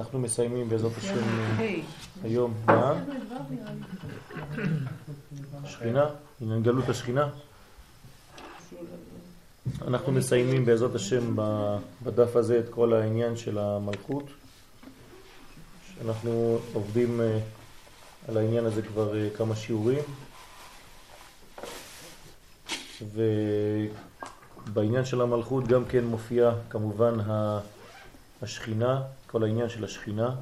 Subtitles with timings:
[0.00, 1.24] אנחנו מסיימים בעזרת השם
[2.24, 2.94] היום, מה?
[5.64, 6.06] שכינה?
[6.40, 7.28] עניין גלות השכינה?
[9.86, 11.36] אנחנו מסיימים בעזרת השם
[12.02, 14.24] בדף הזה את כל העניין של המלכות.
[16.04, 17.38] אנחנו עובדים אה,
[18.28, 20.02] על העניין הזה כבר אה, כמה שיעורים.
[24.66, 27.14] ובעניין של המלכות גם כן מופיע כמובן
[28.42, 30.34] השכינה, כל העניין של השכינה.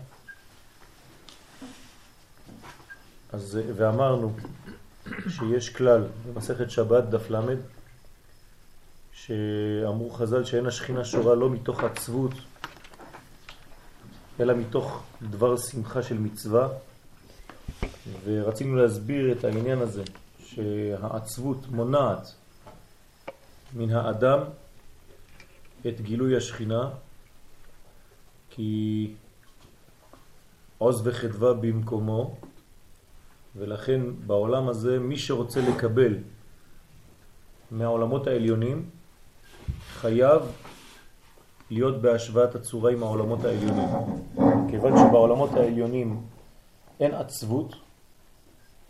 [3.32, 4.32] אז, ואמרנו
[5.28, 7.56] שיש כלל במסכת שבת דף למד,
[9.12, 12.32] שאמרו חז"ל שאין השכינה שורה לא מתוך עצבות,
[14.40, 16.68] אלא מתוך דבר שמחה של מצווה,
[18.24, 20.02] ורצינו להסביר את העניין הזה,
[20.44, 22.34] שהעצבות מונעת
[23.74, 24.40] מן האדם
[25.88, 26.90] את גילוי השכינה,
[28.58, 29.10] כי
[30.78, 32.34] עוז וחדווה במקומו,
[33.56, 36.18] ולכן בעולם הזה מי שרוצה לקבל
[37.70, 38.90] מהעולמות העליונים
[39.88, 40.42] חייב
[41.70, 43.88] להיות בהשוואת הצורה עם העולמות העליונים.
[44.70, 46.20] כיוון שבעולמות העליונים
[47.00, 47.74] אין עצבות,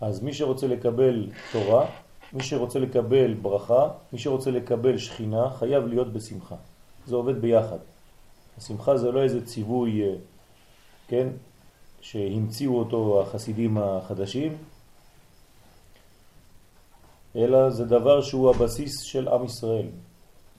[0.00, 1.86] אז מי שרוצה לקבל תורה,
[2.32, 6.56] מי שרוצה לקבל ברכה, מי שרוצה לקבל שכינה, חייב להיות בשמחה.
[7.06, 7.78] זה עובד ביחד.
[8.58, 10.14] השמחה זה לא איזה ציווי, אה,
[11.08, 11.28] כן,
[12.00, 14.56] שהמציאו אותו החסידים החדשים,
[17.36, 19.86] אלא זה דבר שהוא הבסיס של עם ישראל.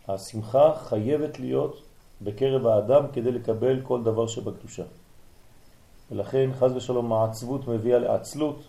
[0.08, 1.82] השמחה חייבת להיות
[2.22, 4.84] בקרב האדם כדי לקבל כל דבר שבקדושה.
[6.12, 8.60] ולכן חז ושלום העצבות מביאה לעצלות,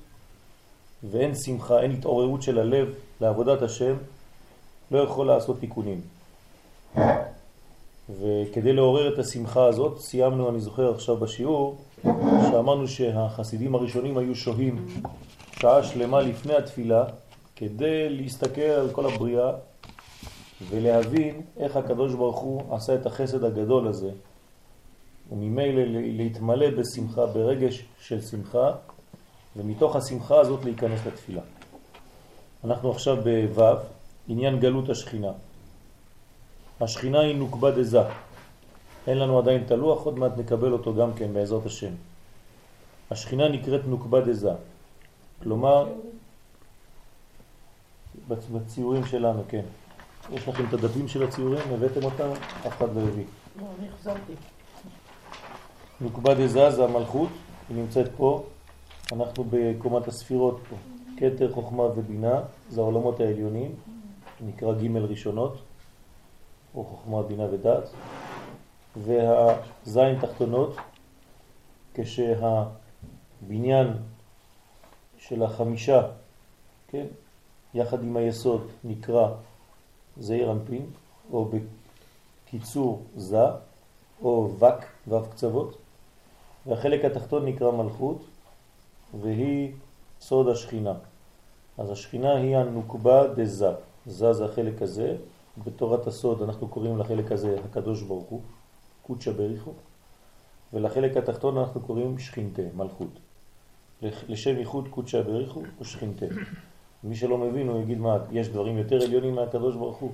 [1.11, 2.89] ואין שמחה, אין התעוררות של הלב
[3.20, 3.97] לעבודת השם,
[4.91, 6.00] לא יכול לעשות תיקונים.
[8.20, 11.77] וכדי לעורר את השמחה הזאת, סיימנו, אני זוכר עכשיו בשיעור,
[12.50, 14.86] שאמרנו שהחסידים הראשונים היו שוהים
[15.61, 17.05] שעה שלמה לפני התפילה,
[17.56, 19.53] כדי להסתכל על כל הבריאה
[20.70, 24.10] ולהבין איך הקדוש ברוך הוא עשה את החסד הגדול הזה,
[25.32, 28.72] וממילא להתמלא בשמחה, ברגש של שמחה,
[29.56, 31.41] ומתוך השמחה הזאת להיכנס לתפילה.
[32.65, 33.16] אנחנו עכשיו
[33.54, 33.65] בו',
[34.28, 35.32] עניין גלות השכינה.
[36.81, 38.03] השכינה היא נוקבה דזה.
[39.07, 41.93] אין לנו עדיין את הלוח, עוד מעט נקבל אותו גם כן בעזרת השם.
[43.11, 44.53] השכינה נקראת נוקבה דזה.
[45.43, 45.89] כלומר,
[48.29, 49.65] בציורים שלנו, כן.
[50.33, 51.63] יש לכם את הדפים של הציורים?
[51.71, 52.31] הבאתם אותם?
[52.67, 53.25] אף אחד לא הביא.
[53.61, 54.33] לא, אני החזרתי.
[56.01, 57.29] נוקבה דזה זה המלכות,
[57.69, 58.45] היא נמצאת פה.
[59.12, 60.77] אנחנו בקומת הספירות פה.
[61.17, 63.75] כתר, חוכמה ובינה, זה העולמות העליונים,
[64.41, 65.59] נקרא ג' ראשונות,
[66.75, 67.84] או חוכמה, בינה ודעת,
[68.97, 70.76] והזין תחתונות,
[71.94, 72.69] כשהבניין
[75.19, 76.03] של החמישה,
[76.88, 77.06] כן,
[77.75, 79.28] יחד עם היסוד נקרא
[80.16, 80.86] זעיר אנפין,
[81.32, 81.50] או
[82.47, 83.44] בקיצור זה,
[84.22, 85.76] או וק, וו קצוות,
[86.66, 88.25] והחלק התחתון נקרא מלכות,
[89.20, 89.72] והיא
[90.20, 90.94] סוד השכינה.
[91.78, 93.70] אז השכינה היא הנוקבה דזה.
[94.06, 95.16] זה זה החלק הזה.
[95.59, 98.41] בתורת הסוד אנחנו קוראים לחלק הזה הקדוש ברוך הוא,
[99.03, 99.72] קודשא בריחו,
[100.72, 103.19] ולחלק התחתון אנחנו קוראים שכינתה, מלכות.
[104.03, 106.27] לשם ייחוד קודשא בריחו או שכינתה.
[107.05, 110.11] מי שלא מבין הוא יגיד מה, יש דברים יותר עליונים מהקדוש ברוך הוא.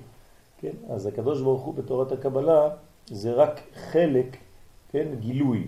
[0.61, 0.73] כן?
[0.91, 2.69] אז הקדוש ברוך הוא בתורת הקבלה
[3.07, 4.37] זה רק חלק,
[4.89, 5.67] כן, גילוי.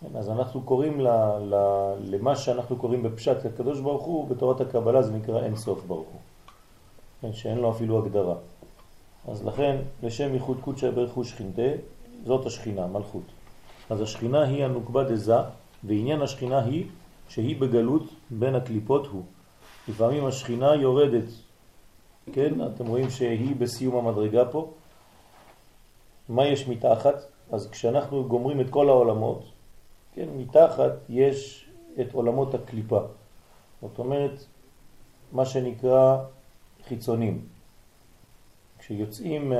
[0.00, 1.08] כן, אז אנחנו קוראים ל,
[1.40, 1.54] ל,
[2.00, 6.20] למה שאנחנו קוראים בפשט הקדוש ברוך הוא, בתורת הקבלה זה נקרא אין סוף ברוך הוא,
[7.20, 8.34] כן, שאין לו אפילו הגדרה.
[9.28, 11.62] אז לכן, לשם ייחוד קודשא ברך הוא שכינתה,
[12.24, 13.22] זאת השכינה, מלכות.
[13.90, 15.36] אז השכינה היא הנוקבה דזה,
[15.84, 16.86] ועניין השכינה היא
[17.28, 19.22] שהיא בגלות בין הקליפות הוא.
[19.88, 21.28] לפעמים השכינה יורדת,
[22.32, 22.66] כן?
[22.66, 24.70] אתם רואים שהיא בסיום המדרגה פה.
[26.28, 27.14] מה יש מתחת?
[27.52, 29.44] אז כשאנחנו גומרים את כל העולמות,
[30.14, 31.68] כן, מתחת יש
[32.00, 33.00] את עולמות הקליפה.
[33.82, 34.44] זאת אומרת,
[35.32, 36.18] מה שנקרא
[36.88, 37.51] חיצונים.
[38.82, 39.52] כשיוצאים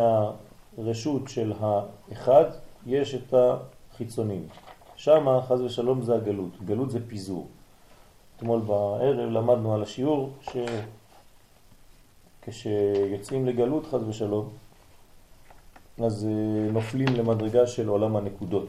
[0.79, 2.45] מהרשות של האחד,
[2.87, 4.47] יש את החיצונים.
[4.97, 6.63] שם, חז ושלום, זה הגלות.
[6.65, 7.47] גלות זה פיזור.
[8.37, 10.31] אתמול בערב למדנו על השיעור
[12.43, 14.49] שכשיוצאים לגלות, חז ושלום,
[16.05, 18.69] אז אה, נופלים למדרגה של עולם הנקודות.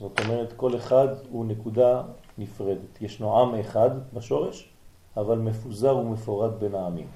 [0.00, 2.02] זאת אומרת, כל אחד הוא נקודה
[2.38, 3.02] נפרדת.
[3.02, 4.68] ישנו עם אחד בשורש,
[5.16, 7.06] אבל מפוזר ומפורד בין העמים.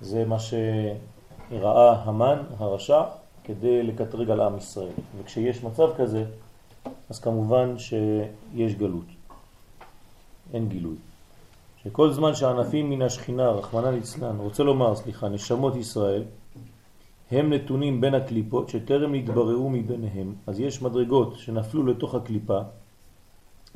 [0.00, 3.02] זה מה שראה המן, הרשע,
[3.44, 4.92] כדי לקטרג על עם ישראל.
[5.18, 6.24] וכשיש מצב כזה,
[7.10, 9.06] אז כמובן שיש גלות,
[10.52, 10.96] אין גילוי.
[11.84, 16.24] שכל זמן שהענפים מן השכינה, רחמנא ליצלן, רוצה לומר, סליחה, נשמות ישראל,
[17.30, 22.60] הם נתונים בין הקליפות שטרם התבררו מביניהם, אז יש מדרגות שנפלו לתוך הקליפה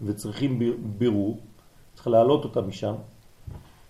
[0.04, 0.62] וצריכים
[0.98, 1.38] בירור,
[1.94, 2.94] צריך להעלות אותה משם,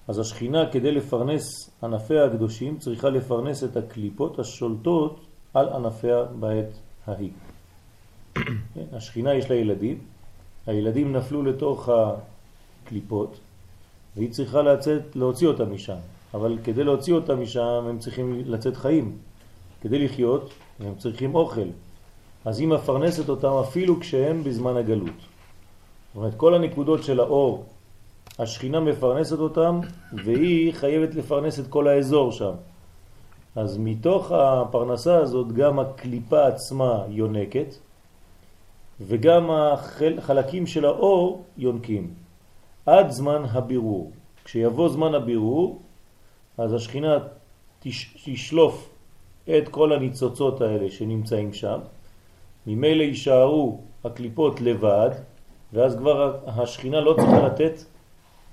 [0.09, 5.21] אז השכינה כדי לפרנס ענפיה הקדושים צריכה לפרנס את הקליפות השולטות
[5.55, 6.73] על ענפיה בעת
[7.07, 7.31] ההיא.
[8.75, 9.99] כן, השכינה יש לה ילדים,
[10.67, 13.41] הילדים נפלו לתוך הקליפות
[14.17, 15.97] והיא צריכה לצאת, להוציא אותם משם,
[16.35, 19.19] אבל כדי להוציא אותם משם הם צריכים לצאת חיים.
[19.85, 21.69] כדי לחיות הם צריכים אוכל.
[22.45, 25.09] אז היא מפרנסת אותם אפילו כשהם בזמן הגלות.
[25.09, 27.65] זאת אומרת, כל הנקודות של האור,
[28.39, 29.81] השכינה מפרנסת אותם,
[30.13, 32.53] והיא חייבת לפרנס את כל האזור שם.
[33.57, 37.75] אז מתוך הפרנסה הזאת גם הקליפה עצמה יונקת,
[39.01, 42.15] וגם החלקים של האור יונקים,
[42.87, 44.13] עד זמן הבירור.
[44.45, 45.83] כשיבוא זמן הבירור,
[46.59, 47.19] אז השכינה
[48.25, 48.91] תשלוף
[49.45, 51.79] את כל הניצוצות האלה שנמצאים שם,
[52.67, 55.11] ממילא יישארו הקליפות לבד,
[55.73, 57.94] ואז כבר השכינה לא צריכה לתת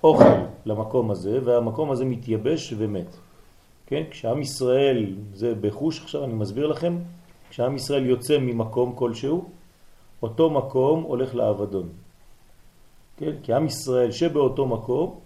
[0.04, 0.24] אוכל
[0.66, 3.16] למקום הזה, והמקום הזה מתייבש ומת.
[3.86, 4.04] כן?
[4.12, 6.98] כשעם ישראל, זה בחוש עכשיו אני מסביר לכם,
[7.50, 9.50] כשעם ישראל יוצא ממקום כלשהו,
[10.24, 11.90] אותו מקום הולך לאבדון.
[13.18, 13.32] כן?
[13.44, 15.20] כי עם ישראל שבאותו מקום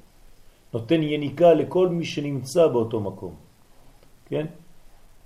[0.73, 3.35] נותן יניקה לכל מי שנמצא באותו מקום.
[4.25, 4.45] כן?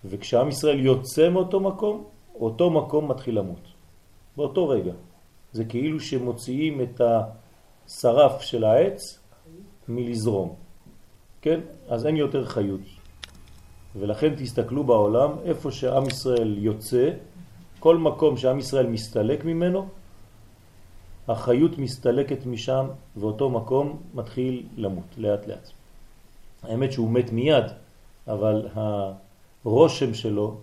[0.05, 2.03] וכשעם ישראל יוצא מאותו מקום,
[2.39, 3.67] אותו מקום מתחיל למות.
[4.37, 4.93] באותו רגע.
[5.51, 9.18] זה כאילו שמוציאים את השרף של העץ
[9.89, 10.55] מלזרום.
[11.41, 11.59] כן?
[11.87, 12.81] אז אין יותר חיות.
[13.95, 17.09] ולכן תסתכלו בעולם, איפה שעם ישראל יוצא,
[17.79, 19.87] כל מקום שעם ישראל מסתלק ממנו,
[21.27, 22.87] החיות מסתלקת משם
[23.17, 25.69] ואותו מקום מתחיל למות לאט לאט.
[26.63, 27.65] האמת שהוא מת מיד,
[28.27, 28.67] אבל
[29.65, 30.57] הרושם שלו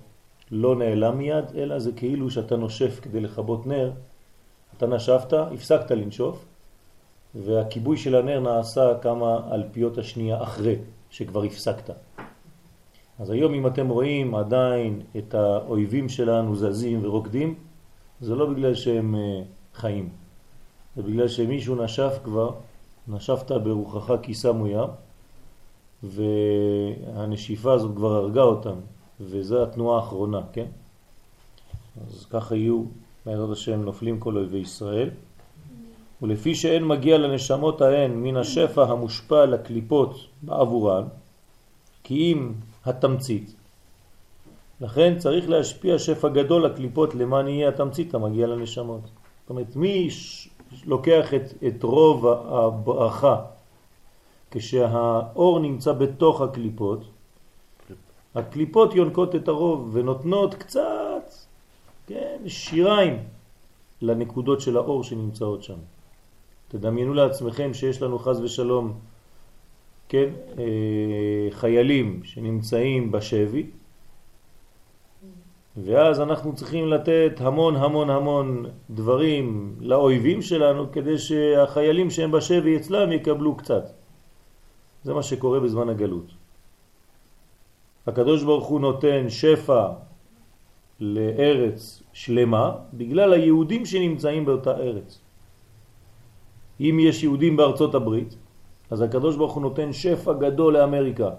[0.50, 3.92] לא נעלם מיד, אלא זה כאילו שאתה נושף כדי לכבות נר,
[4.76, 6.44] אתה נשפת, הפסקת לנשוף,
[7.44, 10.76] והכיבוי של הנר נעשה כמה אלפיות השנייה אחרי
[11.10, 11.90] שכבר הפסקת.
[13.18, 17.54] אז היום אם אתם רואים עדיין את האויבים שלנו זזים ורוקדים,
[18.20, 19.42] זה לא בגלל שהם אה,
[19.74, 20.08] חיים,
[20.96, 22.50] זה בגלל שמישהו נשף כבר,
[23.08, 24.88] נשפת ברוחך כי שמו ים,
[26.02, 28.74] והנשיפה הזאת כבר הרגה אותם,
[29.20, 30.66] וזו התנועה האחרונה, כן?
[32.06, 32.84] אז ככה יהיו,
[33.26, 35.10] בעזרת השם, נופלים כל אויבי ישראל.
[36.22, 41.04] ולפי שאין מגיע לנשמות ההן מן השפע המושפע לקליפות בעבורן,
[42.04, 42.52] כי אם
[42.84, 43.54] התמצית.
[44.80, 49.00] לכן צריך להשפיע שפע גדול לקליפות למען יהיה התמצית המגיע לנשמות.
[49.02, 50.08] זאת אומרת, מי
[50.84, 53.36] לוקח את, את רוב הברכה
[54.50, 57.00] כשהאור נמצא בתוך הקליפות,
[58.34, 61.32] הקליפות יונקות את הרוב ונותנות קצת,
[62.06, 63.18] כן, שיריים
[64.02, 65.78] לנקודות של האור שנמצאות שם.
[66.68, 68.98] תדמיינו לעצמכם שיש לנו חז ושלום,
[70.08, 70.28] כן,
[70.58, 70.64] אה,
[71.50, 73.66] חיילים שנמצאים בשבי,
[75.76, 83.12] ואז אנחנו צריכים לתת המון המון המון דברים לאויבים שלנו כדי שהחיילים שהם בשבי אצלם
[83.12, 83.84] יקבלו קצת.
[85.04, 86.32] זה מה שקורה בזמן הגלות.
[88.06, 89.88] הקדוש ברוך הוא נותן שפע
[91.00, 95.25] לארץ שלמה בגלל היהודים שנמצאים באותה ארץ.
[96.80, 98.36] אם יש יהודים בארצות הברית,
[98.90, 101.30] אז הקדוש ברוך הוא נותן שפע גדול לאמריקה.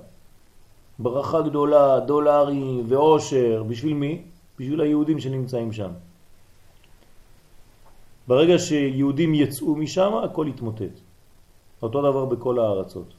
[0.99, 4.21] ברכה גדולה, דולרים ועושר, בשביל מי?
[4.59, 5.91] בשביל היהודים שנמצאים שם.
[8.27, 10.95] ברגע שיהודים יצאו משם, הכל יתמוטט.
[11.81, 13.13] אותו דבר בכל הארצות.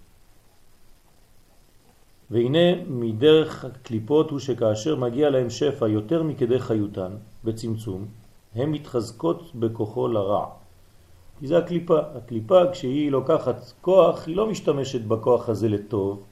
[2.31, 7.13] והנה מדרך הקליפות הוא שכאשר מגיע להם שפע יותר מכדי חיותן,
[7.45, 8.07] בצמצום,
[8.55, 10.58] הן מתחזקות בכוחו לרע.
[11.39, 11.99] כי זה הקליפה.
[12.15, 16.23] הקליפה כשהיא לוקחת כוח, היא לא משתמשת בכוח הזה לטוב,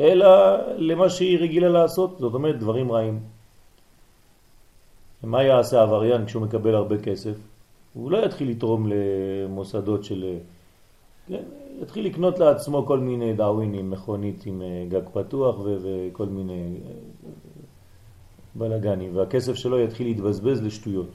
[0.00, 0.28] אלא
[0.76, 3.20] למה שהיא רגילה לעשות, זאת אומרת דברים רעים.
[5.22, 7.34] מה יעשה עבריין כשהוא מקבל הרבה כסף?
[7.94, 10.36] הוא לא יתחיל לתרום למוסדות של...
[11.28, 11.42] כן,
[11.82, 17.30] יתחיל לקנות לעצמו כל מיני דאווינים, מכונית עם אה, גג פתוח וכל מיני אה,
[18.54, 21.10] בלגנים, והכסף שלו יתחיל להתבזבז לשטויות,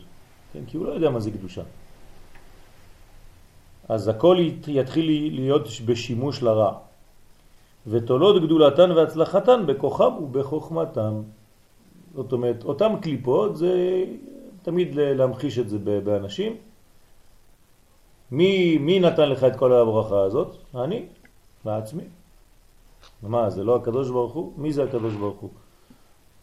[0.53, 0.59] כן?
[0.67, 1.63] כי הוא לא יודע מה זה קדושה.
[3.89, 4.37] אז הכל
[4.67, 6.73] יתחיל להיות בשימוש לרע.
[7.87, 11.21] ותולות גדולתן והצלחתן בכוחם ובחוכמתם.
[12.15, 14.03] זאת אומרת, אותם קליפות זה
[14.61, 16.55] תמיד להמחיש את זה באנשים.
[18.31, 20.55] מי, מי נתן לך את כל הברכה הזאת?
[20.75, 21.05] אני,
[21.65, 22.03] בעצמי.
[23.23, 24.53] מה, זה לא הקדוש ברוך הוא?
[24.57, 25.49] מי זה הקדוש ברוך הוא?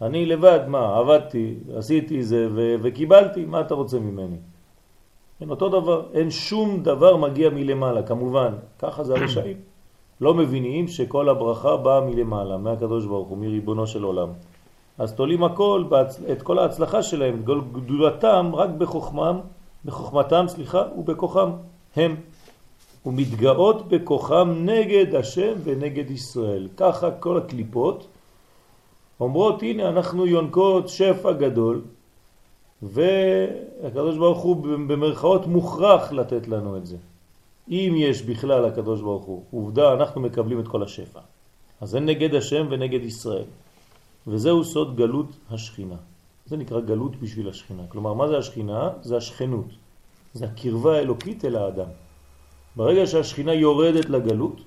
[0.02, 2.49] אני לבד, מה, עבדתי, עשיתי זה
[2.82, 4.37] וקיבלתי, מה אתה רוצה ממני?
[5.40, 9.56] אין אותו דבר, אין שום דבר מגיע מלמעלה, כמובן, ככה זה הרשעים.
[10.20, 14.28] לא מבינים שכל הברכה באה מלמעלה, מהקדוש ברוך הוא, מריבונו של עולם.
[14.99, 15.85] אז תולים הכל,
[16.32, 19.40] את כל ההצלחה שלהם, את גדולתם, רק בחוכמם,
[19.85, 21.50] בחוכמתם, סליחה, ובכוחם
[21.97, 22.16] הם.
[23.06, 26.68] ומתגאות בכוחם נגד השם ונגד ישראל.
[26.76, 28.06] ככה כל הקליפות
[29.20, 31.82] אומרות, הנה אנחנו יונקות שפע גדול,
[32.82, 36.96] והקדוש ברוך הוא במרכאות מוכרח לתת לנו את זה.
[37.70, 41.20] אם יש בכלל הקדוש ברוך הוא, עובדה אנחנו מקבלים את כל השפע.
[41.80, 43.49] אז זה נגד השם ונגד ישראל.
[44.26, 45.96] וזהו סוד גלות השכינה.
[46.46, 47.82] זה נקרא גלות בשביל השכינה.
[47.88, 48.90] כלומר, מה זה השכינה?
[49.02, 49.66] זה השכנות.
[50.34, 51.88] זה הקרבה האלוקית אל האדם.
[52.76, 54.60] ברגע שהשכינה יורדת לגלות,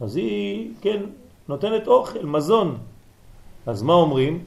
[0.00, 1.02] אז היא, כן,
[1.48, 2.78] נותנת אוכל, מזון.
[3.66, 4.44] אז מה אומרים?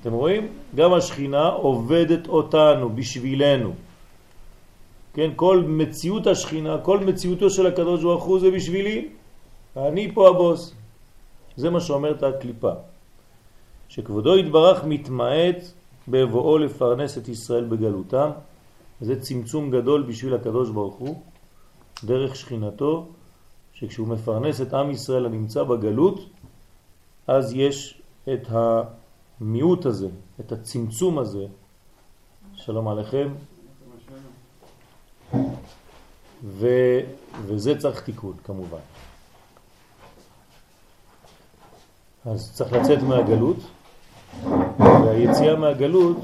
[0.00, 0.48] אתם רואים?
[0.74, 3.72] גם השכינה עובדת אותנו, בשבילנו.
[5.14, 9.08] כן, כל מציאות השכינה, כל מציאותו של הקדוש ברוך הוא זה בשבילי,
[9.76, 10.74] אני פה הבוס.
[11.56, 12.72] זה מה שאומרת הקליפה.
[13.88, 15.56] שכבודו יתברך מתמעט
[16.08, 18.30] בבואו לפרנס את ישראל בגלותם,
[19.00, 21.22] זה צמצום גדול בשביל הקדוש ברוך הוא,
[22.04, 23.06] דרך שכינתו,
[23.74, 26.18] שכשהוא מפרנס את עם ישראל הנמצא בגלות,
[27.26, 28.00] אז יש
[28.32, 28.46] את
[29.42, 30.08] המיעוט הזה,
[30.40, 31.46] את הצמצום הזה,
[32.54, 33.28] שלום עליכם,
[36.44, 36.66] ו,
[37.42, 38.78] וזה צריך תיקון כמובן.
[42.24, 43.56] אז צריך לצאת מהגלות,
[44.78, 46.16] והיציאה מהגלות,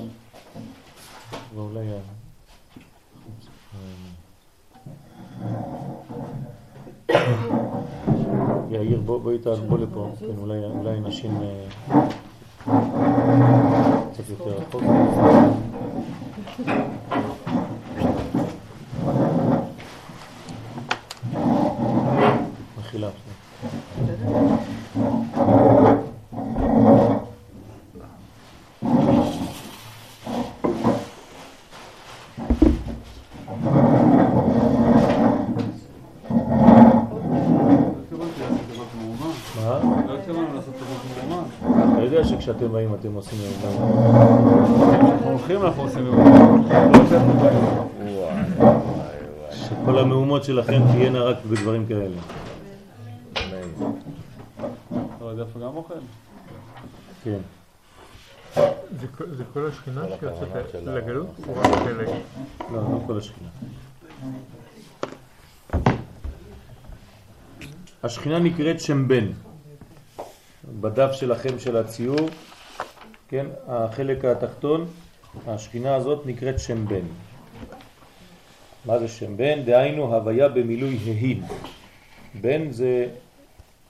[1.54, 1.86] ואולי...
[8.70, 11.68] יאיר, בוא, איתנו, בוא לפה, כן, אולי נשים אה,
[12.64, 14.82] קצת יותר רחוק.
[22.78, 23.08] מחילה.
[42.48, 43.38] כשאתם באים אתם עושים
[45.04, 46.04] אנחנו הולכים אנחנו עושים
[49.52, 52.16] שכל המהומות שלכם תהיינה רק בדברים כאלה.
[57.24, 57.38] כן.
[59.36, 61.26] זה כל השכינה שיוצאת לגלות?
[61.56, 62.08] רק חלק?
[62.72, 63.48] לא, לא כל השכינה.
[68.02, 69.47] השכינה נקראת שם בן.
[70.80, 72.28] בדף שלכם של הציור,
[73.28, 74.86] כן, החלק התחתון,
[75.46, 77.04] השכינה הזאת נקראת שם בן.
[78.84, 79.62] מה זה שם בן?
[79.64, 81.42] דהיינו הוויה במילוי ההין.
[82.40, 83.08] בן זה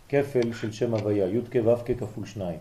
[0.08, 2.58] כפל של שם הוויה, י' כו' כפול שניים.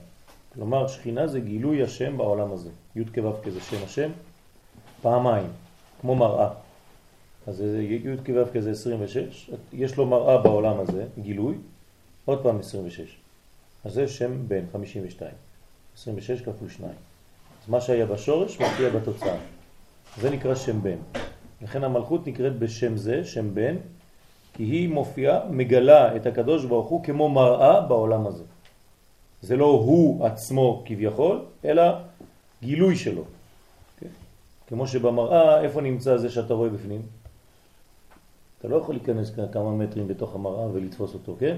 [0.54, 2.70] כלומר, שכינה זה גילוי השם בעולם הזה.
[2.96, 4.10] י' כו' זה שם השם,
[5.02, 5.48] פעמיים,
[6.02, 6.50] כמו מראה.
[7.48, 11.56] אז י' כו' זה 26, יש לו מראה בעולם הזה, גילוי,
[12.26, 13.18] עוד פעם 26.
[13.88, 15.32] אז זה שם בן, 52.
[15.98, 16.92] 26 כפול 2.
[17.64, 19.38] אז מה שהיה בשורש מופיע בתוצאה.
[20.18, 20.98] זה נקרא שם בן.
[21.62, 23.76] לכן המלכות נקראת בשם זה, שם בן,
[24.54, 28.44] כי היא מופיעה, מגלה את הקדוש ברוך הוא כמו מראה בעולם הזה.
[29.42, 31.84] זה לא הוא עצמו כביכול, אלא
[32.62, 33.24] גילוי שלו.
[34.00, 34.08] כן?
[34.68, 37.02] כמו שבמראה, איפה נמצא זה שאתה רואה בפנים?
[38.60, 41.58] אתה לא יכול להיכנס כמה מטרים בתוך המראה ולתפוס אותו, כן?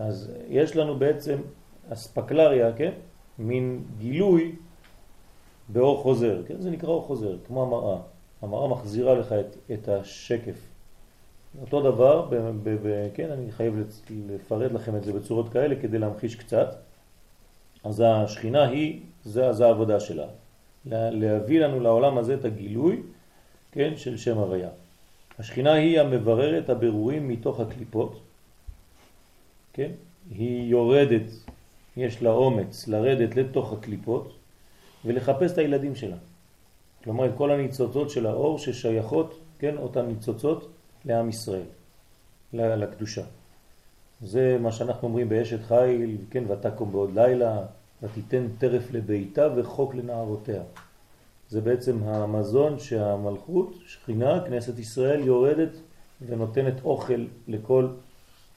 [0.00, 1.38] אז יש לנו בעצם
[1.92, 2.92] אספקלריה, כן?
[3.38, 4.52] מין גילוי
[5.68, 6.60] באור חוזר, כן?
[6.60, 7.98] זה נקרא אור חוזר, כמו המראה.
[8.42, 10.66] המראה מחזירה לך את, את השקף.
[11.60, 13.74] אותו דבר, ב, ב, ב, כן, אני חייב
[14.28, 16.76] לפרט לכם את זה בצורות כאלה כדי להמחיש קצת.
[17.84, 20.26] אז השכינה היא, זה, זה העבודה שלה.
[20.86, 23.02] להביא לנו לעולם הזה את הגילוי,
[23.72, 24.68] כן, של שם הוויה.
[25.38, 28.20] השכינה היא המבררת הבירורים מתוך הקליפות,
[29.72, 29.90] כן?
[30.30, 31.30] היא יורדת,
[31.96, 34.32] יש לה אומץ לרדת לתוך הקליפות
[35.04, 36.16] ולחפש את הילדים שלה.
[37.04, 40.68] כלומר, את כל הניצוצות של האור ששייכות, כן, אותן ניצוצות
[41.04, 41.62] לעם ישראל,
[42.52, 43.22] לקדושה.
[44.22, 47.62] זה מה שאנחנו אומרים באשת חיל, כן, ותקום בעוד לילה,
[48.02, 50.62] ותיתן טרף לביתה וחוק לנערותיה.
[51.48, 55.72] זה בעצם המזון שהמלכות, שכינה, כנסת ישראל, יורדת
[56.26, 57.88] ונותנת אוכל לכל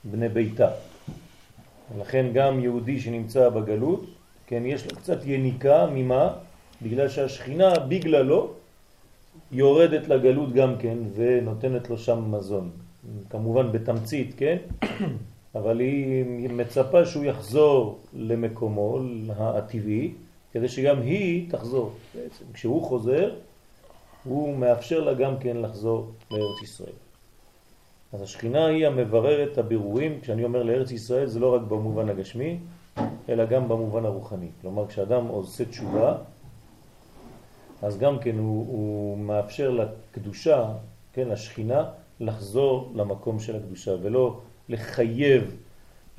[0.03, 0.69] בני ביתה.
[1.91, 4.05] ולכן גם יהודי שנמצא בגלות,
[4.47, 6.33] כן, יש לו קצת יניקה, ממה?
[6.81, 8.51] בגלל שהשכינה בגללו
[9.51, 12.69] יורדת לגלות גם כן ונותנת לו שם מזון.
[13.29, 14.57] כמובן בתמצית, כן?
[15.55, 18.99] אבל היא מצפה שהוא יחזור למקומו
[19.29, 20.13] הטבעי,
[20.53, 21.91] כדי שגם היא תחזור.
[22.15, 23.35] בעצם כשהוא חוזר,
[24.23, 27.02] הוא מאפשר לה גם כן לחזור לארץ ישראל.
[28.13, 32.57] אז השכינה היא המבררת הבירורים, כשאני אומר לארץ ישראל זה לא רק במובן הגשמי,
[33.29, 34.47] אלא גם במובן הרוחני.
[34.61, 36.17] כלומר, כשאדם עושה תשובה,
[37.81, 40.73] אז גם כן הוא, הוא מאפשר לקדושה,
[41.13, 41.85] כן, לשכינה,
[42.19, 44.39] לחזור למקום של הקדושה, ולא
[44.69, 45.55] לחייב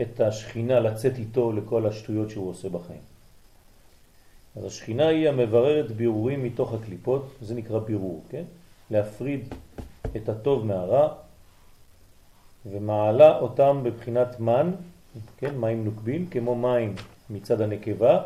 [0.00, 3.00] את השכינה לצאת איתו לכל השטויות שהוא עושה בחיים.
[4.56, 8.44] אז השכינה היא המבררת בירורים מתוך הקליפות, זה נקרא בירור, כן?
[8.90, 9.54] להפריד
[10.16, 11.23] את הטוב מהרע,
[12.66, 14.70] ומעלה אותם בבחינת מן,
[15.38, 16.94] כן, מים נוקבים, כמו מים
[17.30, 18.22] מצד הנקבה,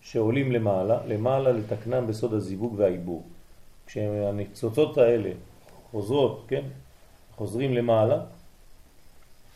[0.00, 3.22] שעולים למעלה, למעלה לתקנם בסוד הזיווג והעיבור.
[3.86, 5.30] כשהניצוצות האלה
[5.90, 6.62] חוזרות, כן,
[7.36, 8.20] חוזרים למעלה,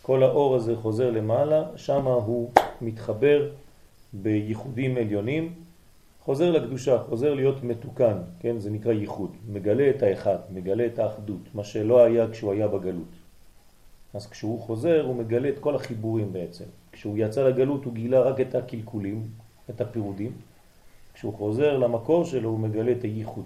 [0.02, 3.50] כל האור הזה חוזר למעלה, שם הוא מתחבר
[4.12, 5.54] בייחודים עליונים,
[6.24, 8.58] חוזר לקדושה, חוזר להיות מתוקן, כן?
[8.58, 13.23] זה נקרא ייחוד, מגלה את האחד, מגלה את האחדות, מה שלא היה כשהוא היה בגלות.
[14.14, 16.64] אז כשהוא חוזר הוא מגלה את כל החיבורים בעצם.
[16.92, 19.22] כשהוא יצא לגלות הוא גילה רק את הקלקולים,
[19.70, 20.32] את הפירודים.
[21.14, 23.44] כשהוא חוזר למקור שלו הוא מגלה את הייחוד.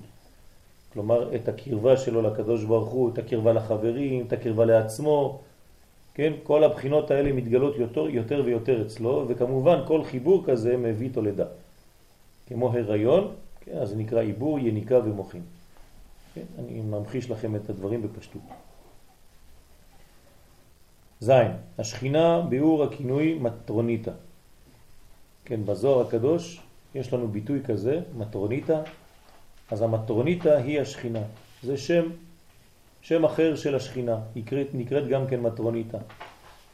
[0.93, 5.41] כלומר את הקרבה שלו לקדוש ברוך הוא, את הקרבה לחברים, את הקרבה לעצמו,
[6.15, 6.33] כן?
[6.43, 11.47] כל הבחינות האלה מתגלות יותר, יותר ויותר אצלו, וכמובן כל חיבור כזה מביא תולדה.
[12.47, 13.79] כמו הריון, כן?
[13.79, 15.43] אז זה נקרא עיבור, יניקה ומוחין.
[16.35, 16.45] כן?
[16.59, 18.43] אני ממחיש לכם את הדברים בפשטות.
[21.20, 24.11] זין, השכינה ביאור הכינוי מטרוניטה.
[25.44, 26.61] כן, בזוהר הקדוש
[26.94, 28.83] יש לנו ביטוי כזה, מטרוניטה,
[29.70, 31.22] אז המטרוניטה היא השכינה.
[31.62, 32.09] זה שם,
[33.02, 35.98] שם אחר של השכינה, נקראת, נקראת גם כן מטרוניטה,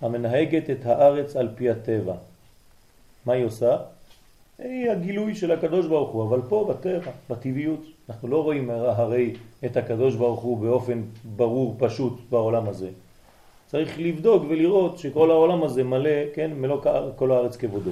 [0.00, 2.14] המנהגת את הארץ על פי הטבע.
[3.26, 3.76] מה היא עושה?
[4.58, 7.80] היא הגילוי של הקדוש ברוך הוא, אבל פה בטבע, בטבעיות.
[8.08, 11.02] אנחנו לא רואים הרי את הקדוש ברוך הוא באופן
[11.36, 12.90] ברור, פשוט בעולם הזה.
[13.66, 16.80] צריך לבדוק ולראות שכל העולם הזה מלא, כן, מלוא
[17.16, 17.90] כל הארץ כבודו.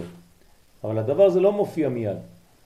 [0.84, 2.16] אבל הדבר הזה לא מופיע מיד.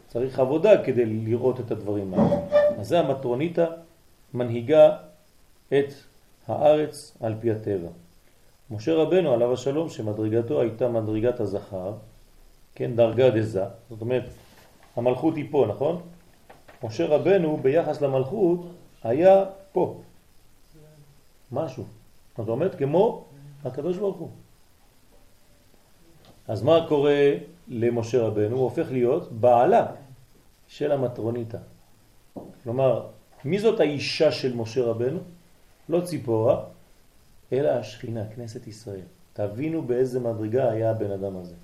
[0.09, 2.37] צריך עבודה כדי לראות את הדברים האלה.
[2.79, 3.66] אז זה המטרוניטה
[4.35, 4.97] מנהיגה
[5.69, 5.92] את
[6.49, 7.88] הארץ על פי הטבע.
[8.71, 11.92] משה רבנו עליו השלום שמדרגתו הייתה מדרגת הזכר,
[12.75, 14.25] כן, דרגה דזה, זאת אומרת
[14.97, 16.01] המלכות היא פה, נכון?
[16.85, 18.66] משה רבנו ביחס למלכות
[19.03, 20.01] היה פה,
[21.53, 21.85] משהו.
[22.37, 23.25] זאת אומרת כמו
[23.64, 24.31] הקדוש ברוך הוא.
[26.49, 27.33] אז מה קורה
[27.68, 28.57] למשה רבנו?
[28.57, 29.87] הוא הופך להיות בעלה
[30.68, 31.59] של המטרוניתה.
[32.62, 33.07] כלומר,
[33.44, 35.18] מי זאת האישה של משה רבנו?
[35.88, 36.64] לא ציפורה,
[37.53, 39.07] אלא השכינה, כנסת ישראל.
[39.33, 41.55] תבינו באיזה מדרגה היה הבן אדם הזה.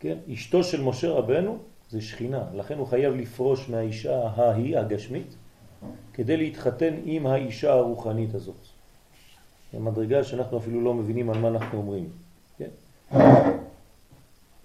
[0.00, 0.18] כן?
[0.32, 1.58] אשתו של משה רבנו
[1.90, 5.36] זה שכינה, לכן הוא חייב לפרוש מהאישה ההיא הגשמית
[6.12, 8.73] כדי להתחתן עם האישה הרוחנית הזאת.
[9.78, 12.08] מדרגה שאנחנו אפילו לא מבינים על מה אנחנו אומרים.
[12.58, 12.68] כן?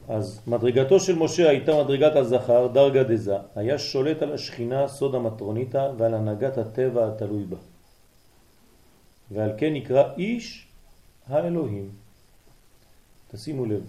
[0.09, 5.91] אז מדרגתו של משה הייתה מדרגת הזכר, דרגה דזה, היה שולט על השכינה, סוד המטרוניתה
[5.97, 7.57] ועל הנהגת הטבע התלוי בה.
[9.31, 10.67] ועל כן נקרא איש
[11.27, 11.89] האלוהים.
[13.31, 13.83] תשימו לב,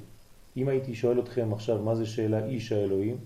[0.57, 3.17] אם הייתי שואל אתכם עכשיו מה זה שאלה איש האלוהים,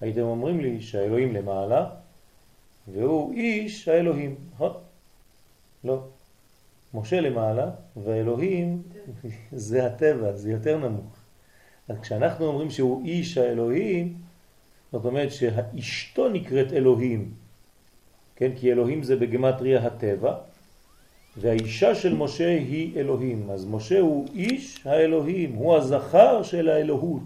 [0.00, 1.90] הייתם אומרים לי שהאלוהים למעלה
[2.88, 4.72] והוא איש האלוהים, נכון?
[5.84, 6.02] לא.
[6.94, 8.82] משה למעלה והאלוהים
[9.52, 11.16] זה הטבע, זה יותר נמוך.
[11.88, 14.14] אז כשאנחנו אומרים שהוא איש האלוהים,
[14.92, 17.32] זאת אומרת שהאשתו נקראת אלוהים,
[18.36, 18.50] כן?
[18.56, 20.34] כי אלוהים זה בגמטריה הטבע,
[21.36, 23.50] והאישה של משה היא אלוהים.
[23.50, 27.22] אז משה הוא איש האלוהים, הוא הזכר של האלוהות.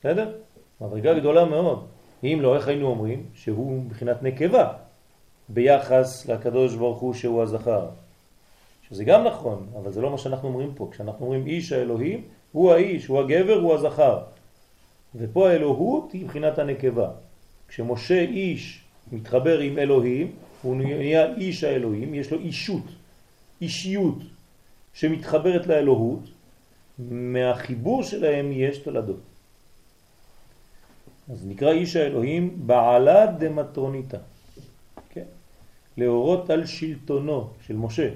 [0.00, 0.32] בסדר?
[0.80, 1.86] מדרגה גדולה מאוד.
[2.24, 3.22] אם לא, איך היינו אומרים?
[3.34, 4.72] שהוא מבחינת נקבה
[5.52, 7.88] ביחס לקדוש ברוך הוא שהוא הזכר.
[8.88, 10.88] שזה גם נכון, אבל זה לא מה שאנחנו אומרים פה.
[10.92, 14.18] כשאנחנו אומרים איש האלוהים, הוא האיש, הוא הגבר, הוא הזכר.
[15.14, 17.10] ופה האלוהות היא מבחינת הנקבה.
[17.68, 18.80] כשמשה איש
[19.12, 20.32] מתחבר עם אלוהים,
[20.62, 22.84] הוא נהיה איש האלוהים, יש לו אישות,
[23.60, 24.18] אישיות
[24.94, 26.20] שמתחברת לאלוהות,
[27.10, 29.20] מהחיבור שלהם יש תולדות.
[31.32, 34.18] אז נקרא איש האלוהים בעלה דמטרוניתא?
[36.00, 38.08] להורות על שלטונו של משה,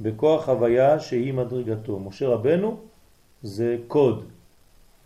[0.00, 1.98] בכוח הוויה שהיא מדרגתו.
[2.00, 2.80] משה רבנו
[3.42, 4.24] זה קוד,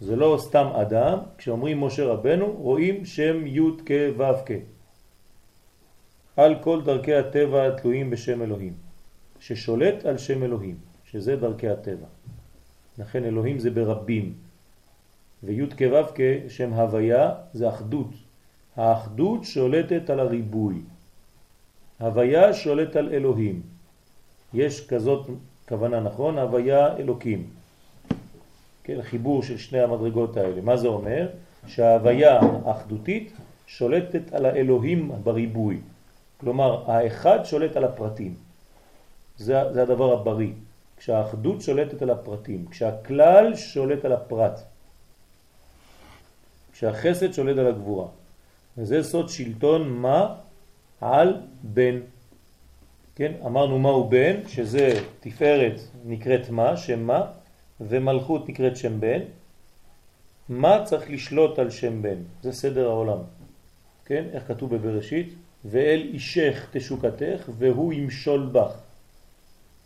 [0.00, 4.50] זה לא סתם אדם, כשאומרים משה רבנו רואים שם י' כ' ו' כ'.
[6.36, 8.72] על כל דרכי הטבע התלויים בשם אלוהים,
[9.40, 10.76] ששולט על שם אלוהים,
[11.10, 12.06] שזה דרכי הטבע.
[12.98, 14.34] לכן אלוהים זה ברבים,
[15.42, 18.10] וי' כ' ו' כ' שם הוויה זה אחדות.
[18.76, 20.93] האחדות שולטת על הריבוי.
[22.04, 23.62] הוויה שולט על אלוהים.
[24.54, 25.26] יש כזאת
[25.68, 27.46] כוונה נכון, הוויה אלוקים.
[28.84, 30.60] כן, חיבור של שני המדרגות האלה.
[30.60, 31.28] מה זה אומר?
[31.66, 33.32] שההוויה האחדותית
[33.66, 35.80] שולטת על האלוהים בריבוי.
[36.40, 38.34] כלומר, האחד שולט על הפרטים.
[39.36, 40.52] זה, זה הדבר הבריא.
[40.96, 44.60] כשהאחדות שולטת על הפרטים, כשהכלל שולט על הפרט,
[46.72, 48.06] כשהחסד שולט על הגבורה.
[48.78, 50.34] וזה סוד שלטון מה
[51.00, 52.00] על בן.
[53.16, 57.26] כן, אמרנו מהו בן, שזה תפארת נקראת מה, שם מה,
[57.80, 59.20] ומלכות נקראת שם בן.
[60.48, 62.18] מה צריך לשלוט על שם בן?
[62.42, 63.18] זה סדר העולם.
[64.04, 65.34] כן, איך כתוב בבראשית?
[65.64, 68.72] ואל אישך תשוקתך והוא ימשול בך.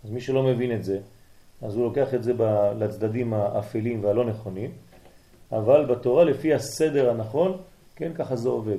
[0.04, 0.98] אז מי שלא מבין את זה,
[1.62, 2.32] אז הוא לוקח את זה
[2.78, 4.70] לצדדים האפלים והלא נכונים,
[5.52, 7.56] אבל בתורה לפי הסדר הנכון,
[7.96, 8.78] כן, ככה זה עובד.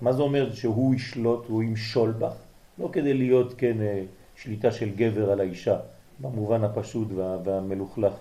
[0.00, 2.34] מה זה אומר שהוא ישלוט, הוא ימשול בך?
[2.78, 4.04] לא כדי להיות, כן, אה,
[4.36, 5.78] שליטה של גבר על האישה,
[6.20, 8.12] במובן הפשוט וה, והמלוכלך.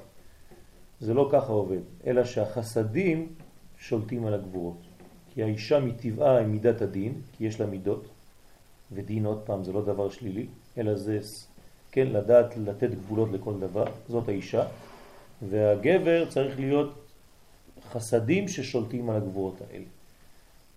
[0.99, 3.27] זה לא ככה עובד, אלא שהחסדים
[3.77, 4.77] שולטים על הגבורות.
[5.33, 8.07] כי האישה מטבעה היא מידת הדין, כי יש לה מידות,
[8.91, 10.45] ודין עוד פעם זה לא דבר שלילי,
[10.77, 11.19] אלא זה,
[11.91, 14.65] כן, לדעת לתת גבולות לכל דבר, זאת האישה,
[15.49, 16.93] והגבר צריך להיות
[17.91, 19.85] חסדים ששולטים על הגבורות האלה.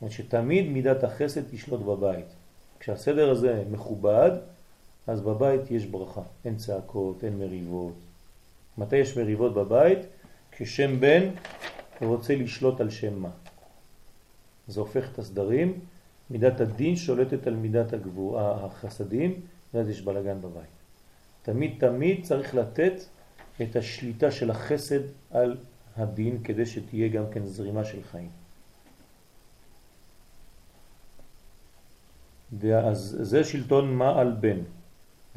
[0.00, 2.26] זאת שתמיד מידת החסד תשלוט בבית.
[2.80, 4.30] כשהסדר הזה מכובד,
[5.06, 7.94] אז בבית יש ברכה, אין צעקות, אין מריבות.
[8.78, 9.98] מתי יש מריבות בבית?
[10.52, 11.28] כששם בן
[12.00, 13.30] רוצה לשלוט על שם מה.
[14.68, 15.80] זה הופך את הסדרים,
[16.30, 19.40] מידת הדין שולטת על מידת הגבור, החסדים,
[19.74, 20.76] ואז יש בלגן בבית.
[21.42, 22.92] תמיד תמיד צריך לתת
[23.62, 25.56] את השליטה של החסד על
[25.96, 28.45] הדין כדי שתהיה גם כן זרימה של חיים.
[32.84, 34.58] אז זה שלטון מה על בן,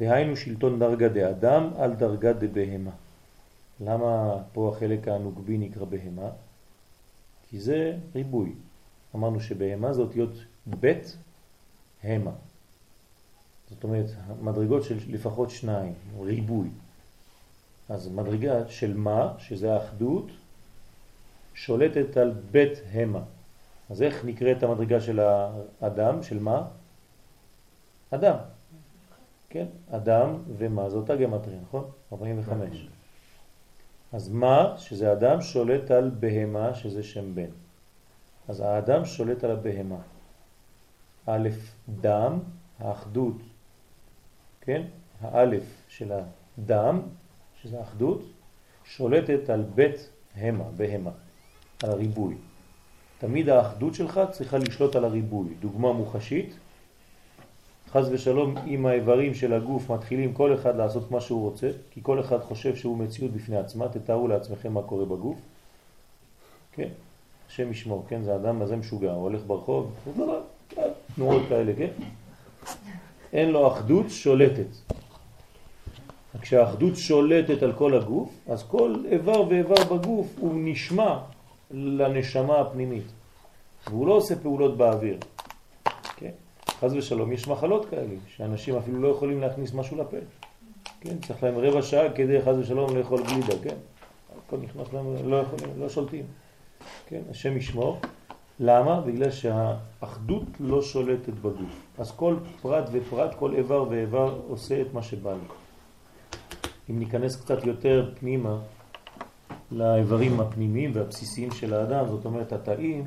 [0.00, 2.90] דהיינו שלטון דרגה דאדם על דרגה דבהמה.
[3.80, 6.30] למה פה החלק הנוגבי נקרא בהמה?
[7.48, 8.52] כי זה ריבוי.
[9.14, 10.30] אמרנו שבהמה זה אותיות
[10.66, 11.16] בית
[12.02, 12.30] המה.
[13.70, 14.06] זאת אומרת,
[14.42, 16.68] מדרגות של לפחות שניים, ריבוי.
[17.88, 20.26] אז מדרגה של מה, שזה האחדות,
[21.54, 23.22] שולטת על בית המה.
[23.90, 25.20] אז איך נקראת המדרגה של
[25.80, 26.68] האדם, של מה?
[28.10, 28.36] אדם.
[29.50, 31.14] כן, אדם ומה, זו אותה
[31.62, 31.84] נכון?
[32.12, 32.88] 45.
[34.12, 37.50] אז מה, שזה אדם, שולט על בהמה, שזה שם בן.
[38.48, 40.00] אז האדם שולט על הבהמה.
[41.26, 41.48] א',
[42.00, 42.38] דם,
[42.78, 43.36] האחדות,
[44.60, 44.82] כן?
[45.20, 47.02] האלף של הדם,
[47.62, 48.22] שזה האחדות,
[48.84, 51.10] שולטת על בית המה, בהמה.
[51.82, 52.34] על הריבוי.
[53.18, 55.54] תמיד האחדות שלך צריכה לשלוט על הריבוי.
[55.60, 56.54] דוגמה מוחשית,
[57.92, 62.20] חז ושלום אם האיברים של הגוף מתחילים כל אחד לעשות מה שהוא רוצה, כי כל
[62.20, 65.38] אחד חושב שהוא מציאות בפני עצמה, תתארו לעצמכם מה קורה בגוף.
[66.72, 66.88] כן,
[67.48, 69.92] השם ישמור, כן, זה אדם הזה משוגע, הוא הולך ברחוב,
[71.14, 71.90] תנועות כאלה, כן?
[73.32, 74.66] אין לו אחדות שולטת.
[76.40, 81.18] כשהאחדות שולטת על כל הגוף, אז כל איבר ואיבר בגוף הוא נשמע
[81.70, 83.04] לנשמה הפנימית.
[83.86, 85.16] והוא לא עושה פעולות באוויר.
[86.80, 90.16] חז ושלום, יש מחלות כאלה, שאנשים אפילו לא יכולים להכניס משהו לפה.
[91.00, 91.18] כן?
[91.26, 93.76] צריך להם רבע שעה כדי חז ושלום לאכול גלידה, כן?
[94.46, 96.24] הכל נכנס להם, לא יכולים, לא שולטים.
[97.06, 97.20] כן?
[97.30, 98.00] השם ישמור.
[98.60, 99.00] למה?
[99.00, 101.86] בגלל שהאחדות לא שולטת בגוף.
[101.98, 105.54] אז כל פרט ופרט, כל איבר ואיבר עושה את מה שבא לו.
[106.90, 108.58] אם ניכנס קצת יותר פנימה,
[109.72, 113.04] לאיברים הפנימיים והבסיסיים של האדם, זאת אומרת התאים,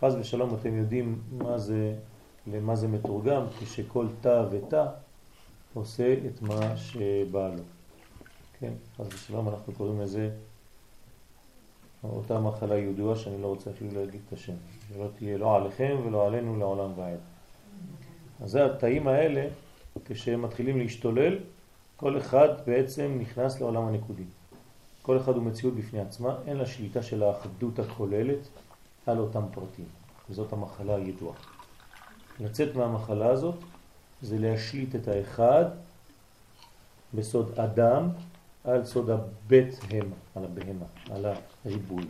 [0.00, 1.94] חז ושלום אתם יודעים מה זה,
[2.52, 4.86] למה זה מתורגם, כשכל תא ותא
[5.74, 7.62] עושה את מה שבא לו.
[8.60, 10.30] כן, חז ושלום אנחנו קוראים לזה
[12.04, 14.52] אותה מחלה ידועה שאני לא רוצה אפילו להגיד את השם,
[14.88, 17.18] שלא תהיה לא עליכם ולא עלינו לעולם ועד.
[18.42, 19.48] אז התאים האלה,
[20.04, 21.38] כשהם מתחילים להשתולל,
[21.96, 24.26] כל אחד בעצם נכנס לעולם הנקודים.
[25.02, 28.48] כל אחד הוא מציאות בפני עצמה, אין לה שליטה של האחדות הכוללת,
[29.06, 29.84] על אותם פרטים.
[30.30, 31.36] וזאת המחלה הידועה.
[32.40, 33.54] לצאת מהמחלה הזאת
[34.22, 35.64] זה להשליט את האחד
[37.14, 38.08] בסוד אדם
[38.64, 41.26] על סוד הבית הם, על הבהמה, על
[41.64, 42.04] הריבוי.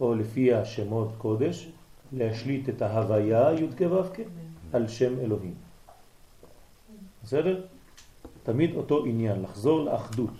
[0.00, 1.68] או לפי השמות קודש,
[2.12, 4.22] להשליט את ההוויה י' כו'
[4.72, 5.54] על שם אלוהים.
[7.24, 7.64] בסדר?
[8.42, 10.30] תמיד אותו עניין, לחזור לאחדות.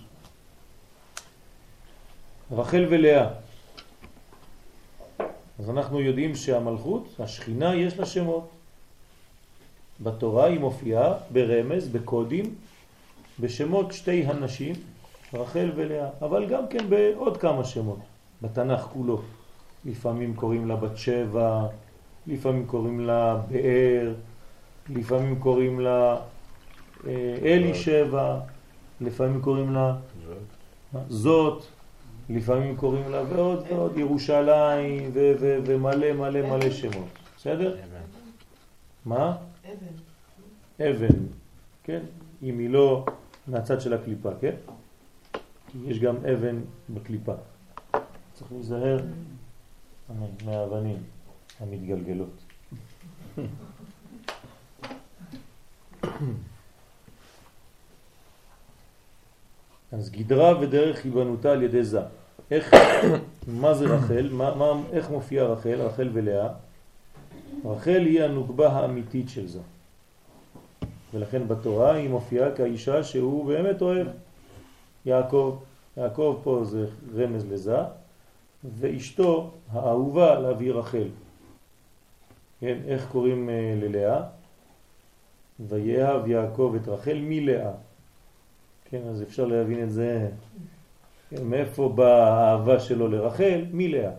[2.51, 3.29] רחל ולאה.
[5.59, 8.49] אז אנחנו יודעים שהמלכות, השכינה, יש לה שמות.
[10.01, 12.55] בתורה היא מופיעה ברמז, בקודים,
[13.39, 14.75] בשמות שתי הנשים,
[15.33, 17.99] רחל ולאה, אבל גם כן בעוד כמה שמות,
[18.41, 19.21] בתנ"ך כולו.
[19.85, 21.67] לפעמים קוראים לה בת שבע,
[22.27, 24.13] לפעמים קוראים לה באר,
[24.89, 26.17] לפעמים קוראים לה
[27.07, 28.39] אה, אלי שבע,
[29.01, 29.95] לפעמים קוראים לה
[31.09, 31.63] זאת,
[32.29, 37.07] לפעמים קוראים לה ועוד ועוד, ירושלים ומלא מלא מלא שמות,
[37.37, 37.75] בסדר?
[39.05, 39.35] מה?
[40.81, 41.15] אבן.
[41.83, 41.99] כן?
[42.43, 43.05] אם היא לא
[43.47, 44.55] מהצד של הקליפה, כן?
[45.67, 47.33] כי יש גם אבן בקליפה.
[48.33, 48.99] צריך להיזהר
[50.45, 50.97] מהאבנים
[51.59, 52.43] המתגלגלות.
[59.91, 61.99] אז גדרה ודרך היבנותה על ידי זה.
[62.51, 62.73] איך,
[63.61, 64.29] מה זה רחל?
[64.31, 66.49] מה, מה, איך מופיע רחל, רחל ולאה?
[67.65, 69.59] רחל היא הנוגבה האמיתית של זה.
[71.13, 74.07] ולכן בתורה היא מופיעה כאישה שהוא באמת אוהב.
[75.05, 75.57] יעקב,
[75.97, 77.77] יעקב פה זה רמז לזה,
[78.79, 81.07] ואשתו האהובה להביא רחל.
[82.59, 84.21] כן, איך קוראים אה, ללאה?
[85.59, 87.71] ויאהב יעקב את רחל מלאה.
[88.89, 90.29] כן, אז אפשר להבין את זה,
[91.29, 93.65] כן, מאיפה באה האהבה שלו לרחל?
[93.71, 94.11] מלאה.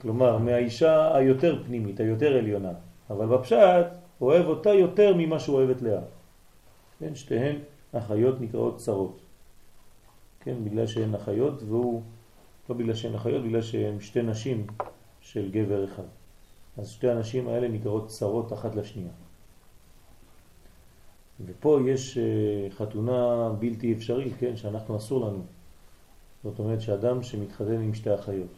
[0.00, 2.72] כלומר, מהאישה היותר פנימית, היותר עליונה.
[3.10, 3.86] אבל בפשט,
[4.20, 6.00] אוהב אותה יותר ממה שהוא אוהב את לאה.
[6.98, 7.56] כן, שתיהן
[7.92, 9.20] אחיות נקראות צרות.
[10.40, 12.02] כן, בגלל שהן אחיות והוא,
[12.68, 14.66] לא בגלל שהן אחיות, בגלל שהן שתי נשים
[15.20, 16.02] של גבר אחד.
[16.78, 19.12] אז שתי הנשים האלה נקראות צרות אחת לשנייה.
[21.46, 25.42] ופה יש אה, חתונה בלתי אפשרית, כן, שאנחנו אסור לנו.
[26.44, 28.50] זאת אומרת שאדם שמתחתן עם שתי אחיות.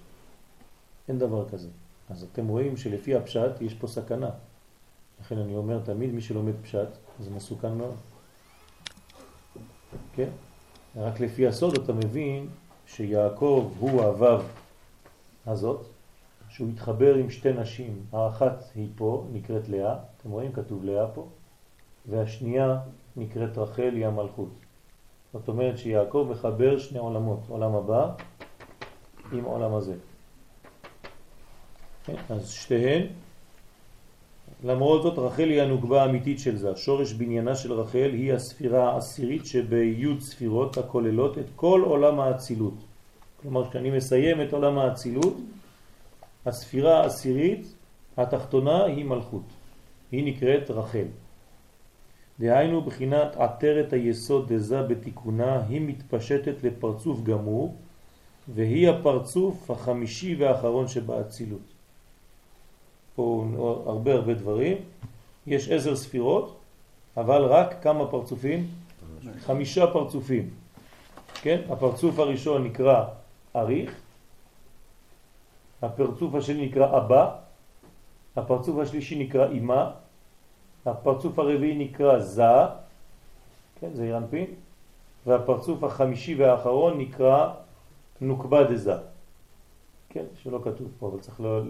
[1.11, 1.69] אין דבר כזה.
[2.11, 4.31] אז אתם רואים שלפי הפשט יש פה סכנה.
[5.21, 6.89] לכן אני אומר תמיד מי שלומד פשט
[7.21, 7.95] זה מסוכן מאוד.
[10.15, 10.29] כן?
[10.97, 12.49] רק לפי הסוד אתה מבין
[12.87, 14.43] שיעקב הוא הוו
[15.47, 15.87] הזאת,
[16.49, 21.27] שהוא התחבר עם שתי נשים, האחת היא פה, נקראת לאה, אתם רואים כתוב לאה פה,
[22.07, 22.79] והשנייה
[23.17, 24.49] נקראת רחל, היא המלכות.
[25.33, 28.13] זאת אומרת שיעקב מחבר שני עולמות, עולם הבא
[29.33, 29.95] עם עולם הזה.
[32.07, 32.15] כן?
[32.29, 33.07] אז שתיהן,
[34.65, 36.77] למרות זאת רחל היא הנוגבה האמיתית של זה.
[36.77, 42.75] שורש בניינה של רחל היא הספירה העשירית שביוד ספירות הכוללות את כל עולם האצילות.
[43.43, 45.37] כלומר, כשאני מסיים את עולם האצילות,
[46.47, 47.75] הספירה העשירית
[48.17, 49.45] התחתונה היא מלכות.
[50.13, 51.07] היא נקראת רחל.
[52.41, 57.75] דהיינו בחינת עטרת היסוד דזה בתיקונה היא מתפשטת לפרצוף גמור
[58.55, 61.80] והיא הפרצוף החמישי והאחרון שבאצילות.
[63.21, 63.45] פה
[63.87, 64.77] הרבה הרבה דברים.
[65.47, 66.57] יש עשר ספירות,
[67.17, 68.67] אבל רק כמה פרצופים?
[69.45, 70.51] חמישה פרצופים.
[71.43, 71.61] כן?
[71.71, 73.05] הפרצוף הראשון נקרא
[73.57, 73.93] אריך,
[75.83, 77.37] הפרצוף השני נקרא אבא,
[78.37, 79.91] הפרצוף השלישי נקרא אימה,
[80.87, 82.57] הפרצוף הרביעי נקרא זה,
[83.81, 84.47] כן, זה אירנפין,
[85.27, 87.53] והפרצוף החמישי והאחרון נקרא
[88.21, 88.97] נוקבה דזה.
[90.13, 91.63] כן, שלא כתוב פה, אבל צריך לא,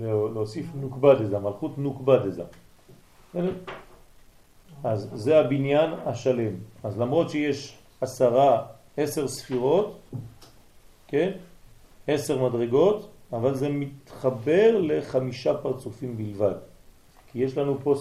[0.00, 2.44] לא, להוסיף נוקבה דזה, מלכות נוקבה דזה.
[4.84, 6.54] אז זה הבניין השלם.
[6.82, 9.98] אז למרות שיש עשרה, עשר ספירות,
[11.06, 11.30] כן,
[12.06, 16.54] עשר מדרגות, אבל זה מתחבר לחמישה פרצופים בלבד.
[17.32, 17.94] כי יש לנו פה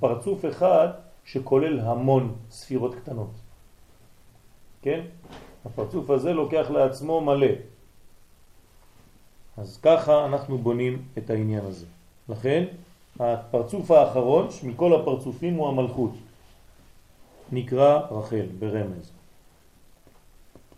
[0.00, 0.88] פרצוף אחד
[1.24, 3.30] שכולל המון ספירות קטנות.
[4.82, 5.00] כן?
[5.64, 7.75] הפרצוף הזה לוקח לעצמו מלא.
[9.56, 11.86] אז ככה אנחנו בונים את העניין הזה.
[12.28, 12.64] לכן
[13.20, 16.12] הפרצוף האחרון מכל הפרצופים הוא המלכות.
[17.52, 19.10] נקרא רחל ברמז.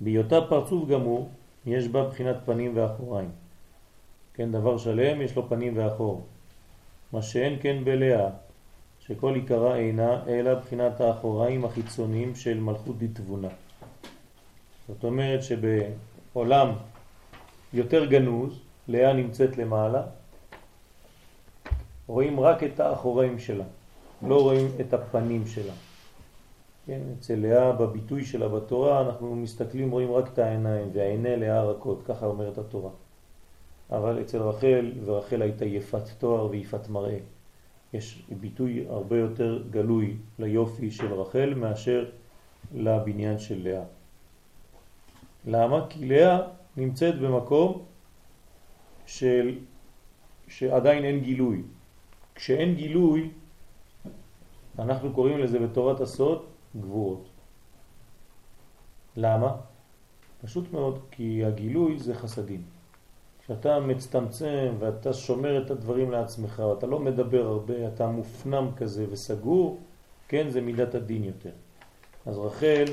[0.01, 1.29] בהיותה פרצוף גמור
[1.67, 3.31] יש בה בחינת פנים ואחוריים.
[4.35, 6.23] כן, דבר שלם יש לו פנים ואחור.
[7.13, 8.31] מה שאין כן בלאה,
[9.01, 13.49] שכל עיקרה אינה אלא בחינת האחוריים החיצוניים של מלכות דתבונה.
[14.89, 16.69] זאת אומרת שבעולם
[17.73, 20.03] יותר גנוז, לאה נמצאת למעלה,
[22.07, 23.65] רואים רק את האחוריים שלה,
[24.27, 25.73] לא רואים את הפנים שלה.
[26.87, 32.03] כן, אצל לאה בביטוי שלה בתורה אנחנו מסתכלים, רואים רק את העיניים, והעיני לאה רכות,
[32.07, 32.91] ככה אומרת התורה.
[33.91, 37.19] אבל אצל רחל, ורחל הייתה יפת תואר ויפת מראה.
[37.93, 42.05] יש ביטוי הרבה יותר גלוי ליופי של רחל מאשר
[42.75, 43.85] לבניין של לאה.
[45.47, 45.87] למה?
[45.89, 46.41] כי לאה
[46.77, 47.83] נמצאת במקום
[49.09, 49.59] של,
[50.49, 51.63] שעדיין אין גילוי.
[52.35, 53.31] כשאין גילוי,
[54.79, 56.45] אנחנו קוראים לזה בתורת הסוד
[56.77, 57.29] גבורות.
[59.17, 59.57] למה?
[60.45, 62.63] פשוט מאוד, כי הגילוי זה חסדים.
[63.45, 69.81] כשאתה מצטמצם ואתה שומר את הדברים לעצמך, ואתה לא מדבר הרבה, אתה מופנם כזה וסגור,
[70.29, 71.53] כן, זה מידת הדין יותר.
[72.27, 72.85] אז רחל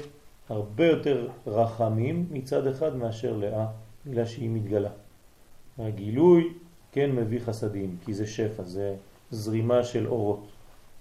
[0.49, 3.67] הרבה יותר רחמים מצד אחד מאשר לאה,
[4.05, 4.89] בגלל שהיא מתגלה.
[5.79, 6.53] הגילוי,
[6.91, 8.95] כן, מביא חסדים, כי זה שפע, זה
[9.31, 10.47] זרימה של אורות.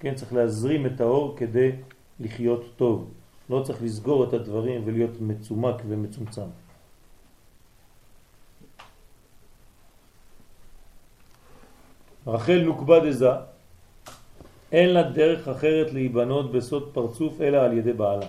[0.01, 1.71] כן, צריך להזרים את האור כדי
[2.21, 3.11] לחיות טוב.
[3.51, 6.49] לא צריך לסגור את הדברים ולהיות מצומק ומצומצם.
[12.27, 13.31] רחל נוקבה דזה,
[14.73, 18.27] אין לה דרך אחרת להיבנות בסוד פרצוף אלא על ידי בעלה.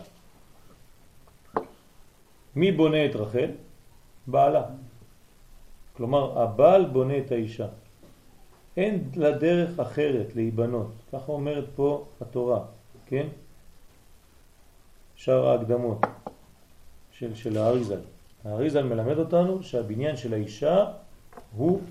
[2.55, 3.51] מי בונה את רחל?
[4.27, 4.63] בעלה.
[5.97, 7.67] כלומר, הבעל בונה את האישה.
[8.77, 12.59] אין לה דרך אחרת להיבנות, ככה אומרת פה התורה,
[13.05, 13.27] כן?
[15.15, 15.97] שאר ההקדמות
[17.11, 17.99] של, של האריזל.
[18.45, 20.85] האריזל מלמד אותנו שהבניין של האישה
[21.55, 21.81] הוא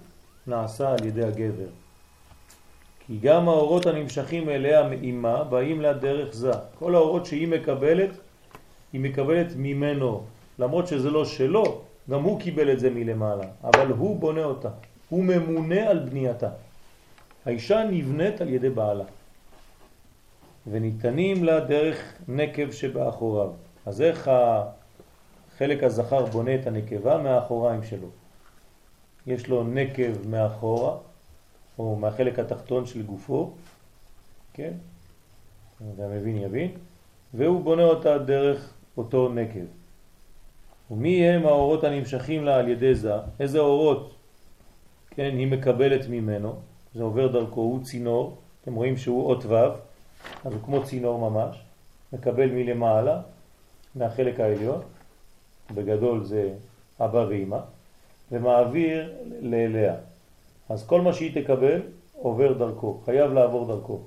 [0.46, 1.68] נעשה על ידי הגבר.
[3.06, 6.52] כי גם האורות הנמשכים אליה מאימה באים לה דרך זה.
[6.78, 8.10] כל האורות שהיא מקבלת,
[8.92, 10.22] היא מקבלת ממנו.
[10.58, 14.68] למרות שזה לא שלו, גם הוא קיבל את זה מלמעלה, אבל הוא בונה אותה.
[15.08, 16.48] הוא ממונה על בנייתה.
[17.46, 19.04] האישה נבנית על ידי בעלה.
[20.66, 23.50] וניתנים לה דרך נקב שבאחוריו.
[23.86, 24.30] אז איך
[25.54, 27.18] החלק הזכר בונה את הנקבה?
[27.18, 28.08] מהאחוריים שלו.
[29.26, 30.96] יש לו נקב מאחורה,
[31.78, 33.52] או מהחלק התחתון של גופו,
[34.54, 34.72] כן?
[35.96, 36.70] והמבין יבין,
[37.34, 39.83] והוא בונה אותה דרך אותו נקב.
[40.90, 43.12] ומי הם האורות הנמשכים לה על ידי זה?
[43.40, 44.14] איזה אורות,
[45.10, 46.54] כן, היא מקבלת ממנו,
[46.94, 49.54] זה עובר דרכו, הוא צינור, אתם רואים שהוא אות ו',
[50.44, 51.56] אז הוא כמו צינור ממש,
[52.12, 53.20] מקבל מלמעלה,
[53.94, 54.80] מהחלק העליון,
[55.74, 56.54] בגדול זה
[57.00, 57.58] אבא ואמא,
[58.32, 59.94] ומעביר לאליה.
[60.68, 61.80] אז כל מה שהיא תקבל
[62.12, 64.00] עובר דרכו, חייב לעבור דרכו.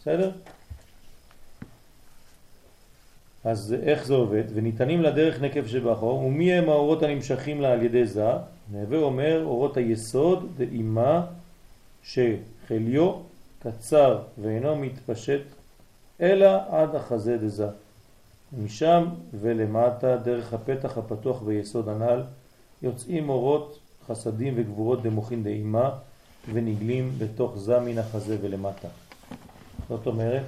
[0.00, 0.30] בסדר?
[3.48, 4.42] אז איך זה עובד?
[4.54, 8.30] וניתנים לדרך נקב שבאחור, ומי הם האורות הנמשכים לה על ידי זה?
[8.72, 11.26] נהווה אומר אורות היסוד דאימה
[12.02, 13.12] שחליו
[13.62, 15.40] קצר ואינו מתפשט
[16.20, 17.68] אלא עד החזה דזה.
[18.62, 19.04] משם
[19.40, 22.22] ולמטה דרך הפתח הפתוח ביסוד הנ"ל
[22.82, 25.90] יוצאים אורות חסדים וגבורות דמוכין דאימה
[26.52, 28.88] ונגלים בתוך זה מן החזה ולמטה.
[29.88, 30.44] זאת אומרת,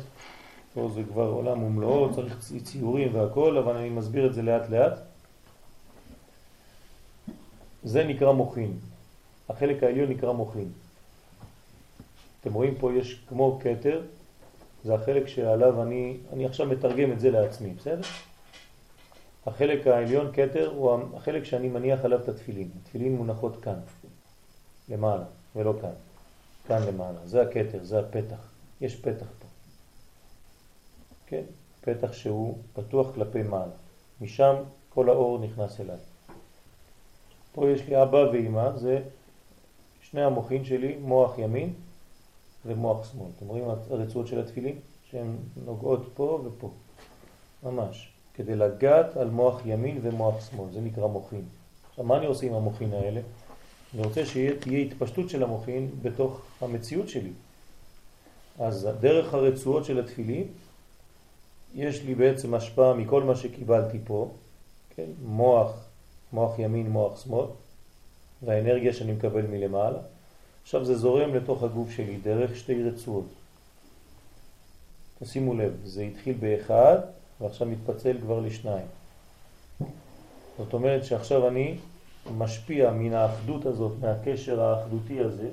[0.75, 4.93] פה זה כבר עולם ומלואו, צריך ציורים והכל, אבל אני מסביר את זה לאט לאט.
[7.83, 8.79] זה נקרא מוכין.
[9.49, 10.69] החלק העליון נקרא מוכין.
[12.41, 14.03] אתם רואים פה יש כמו קטר,
[14.85, 18.01] זה החלק שעליו אני, אני עכשיו מתרגם את זה לעצמי, בסדר?
[19.47, 22.69] החלק העליון, קטר, הוא החלק שאני מניח עליו את התפילין.
[22.83, 23.81] התפילין מונחות כאן,
[24.89, 25.25] למעלה,
[25.57, 25.93] ולא כאן.
[26.69, 27.19] כאן למעלה.
[27.25, 28.49] זה הקטר, זה הפתח.
[28.81, 29.40] יש פתח.
[31.31, 31.43] כן?
[31.81, 33.73] פתח שהוא פתוח כלפי מעלה.
[34.21, 34.55] משם
[34.89, 35.97] כל האור נכנס אליי.
[37.53, 39.03] פה יש לי אבא ואמא, זה
[40.03, 41.73] שני המוחים שלי, מוח ימין
[42.67, 43.27] ומוח שמאל.
[43.37, 44.77] אתם רואים הרצועות של התפילין?
[45.11, 46.71] שהן נוגעות פה ופה.
[47.63, 48.13] ממש.
[48.35, 51.43] כדי לגעת על מוח ימין ומוח שמאל, זה נקרא מוחין.
[51.91, 53.21] עכשיו, מה אני עושה עם המוחין האלה?
[53.95, 57.33] אני רוצה שתהיה התפשטות של המוחין בתוך המציאות שלי.
[58.59, 60.45] אז דרך הרצועות של התפילין,
[61.75, 64.31] יש לי בעצם השפעה מכל מה שקיבלתי פה,
[64.97, 65.07] כן?
[65.23, 65.73] מוח,
[66.33, 67.47] מוח ימין, מוח שמאל,
[68.43, 69.99] והאנרגיה שאני מקבל מלמעלה.
[70.63, 73.27] עכשיו זה זורם לתוך הגוף שלי דרך שתי רצועות.
[75.23, 76.99] תשימו לב, זה התחיל באחד
[77.41, 78.87] ועכשיו מתפצל כבר לשניים.
[80.59, 81.77] זאת אומרת שעכשיו אני
[82.39, 85.49] משפיע מן האחדות הזאת, מהקשר האחדותי הזה,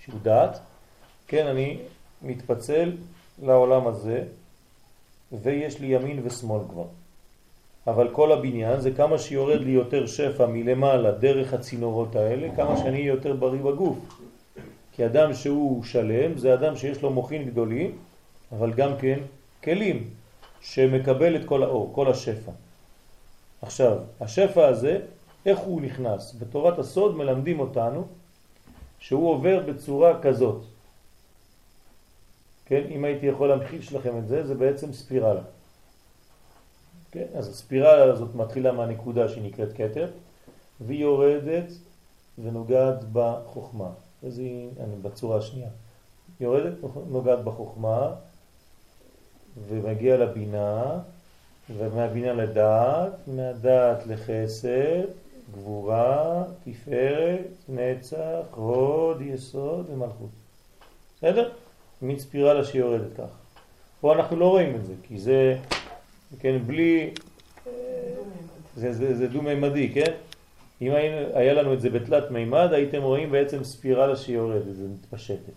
[0.00, 0.58] שהוא דעת,
[1.28, 1.78] כן, אני
[2.22, 2.96] מתפצל
[3.42, 4.24] לעולם הזה,
[5.32, 6.86] ויש לי ימין ושמאל כבר.
[7.86, 12.98] אבל כל הבניין זה כמה שיורד לי יותר שפע מלמעלה דרך הצינורות האלה, כמה שאני
[12.98, 13.98] יותר בריא בגוף.
[14.92, 17.98] כי אדם שהוא שלם זה אדם שיש לו מוחין גדולים,
[18.52, 19.18] אבל גם כן
[19.64, 20.04] כלים
[20.60, 22.52] שמקבל את כל האור, כל השפע.
[23.62, 25.00] עכשיו, השפע הזה,
[25.46, 26.34] איך הוא נכנס?
[26.38, 28.04] בתורת הסוד מלמדים אותנו
[28.98, 30.62] שהוא עובר בצורה כזאת.
[32.66, 35.42] כן, אם הייתי יכול להמחיש לכם את זה, זה בעצם ספירלה.
[37.10, 40.10] כן, אז הספירלה הזאת מתחילה מהנקודה שנקראת כתר,
[40.80, 41.72] והיא יורדת
[42.38, 43.88] ונוגעת בחוכמה.
[44.26, 45.68] אז היא, אני בצורה השנייה.
[46.40, 46.72] יורדת,
[47.08, 48.14] נוגעת בחוכמה,
[49.68, 50.98] ומגיע לבינה,
[51.76, 55.04] ומהבינה לדעת, מהדעת לחסד,
[55.52, 60.30] גבורה, תפארת, נצח, הוד, יסוד ומלכות.
[61.16, 61.50] בסדר?
[62.02, 63.30] מין ספירלה שיורדת כך.
[64.00, 65.56] פה אנחנו לא רואים את זה, כי זה,
[66.40, 67.10] כן, בלי...
[68.76, 70.12] זה, זה, זה דו-מימדי, כן?
[70.82, 70.92] אם
[71.34, 75.52] היה לנו את זה בתלת מימד, הייתם רואים בעצם ספירלה שיורדת, זה מתפשטת.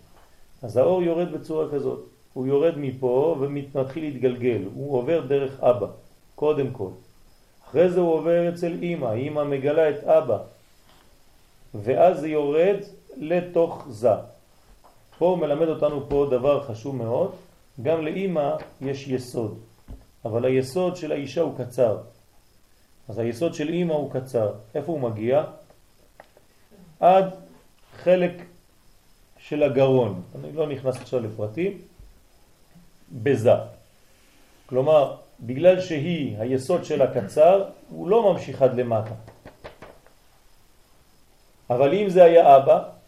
[0.62, 2.06] אז האור יורד בצורה כזאת.
[2.32, 5.86] הוא יורד מפה ומתחיל להתגלגל, הוא עובר דרך אבא,
[6.34, 6.88] קודם כל.
[7.64, 10.38] אחרי זה הוא עובר אצל אמא, אמא מגלה את אבא,
[11.74, 12.76] ואז זה יורד
[13.16, 14.29] לתוך זה.
[15.20, 17.32] פה מלמד אותנו פה דבר חשוב מאוד,
[17.82, 19.58] גם לאמא יש יסוד,
[20.24, 21.98] אבל היסוד של האישה הוא קצר.
[23.08, 24.52] אז היסוד של אמא הוא קצר.
[24.74, 25.44] איפה הוא מגיע?
[27.00, 27.24] עד
[27.96, 28.32] חלק
[29.38, 30.22] של הגרון.
[30.38, 31.78] אני לא נכנס עכשיו לפרטים.
[33.12, 33.54] בזה.
[34.66, 39.14] כלומר, בגלל שהיא, היסוד שלה קצר, הוא לא ממשיך עד למטה.
[41.70, 42.99] אבל אם זה היה אבא,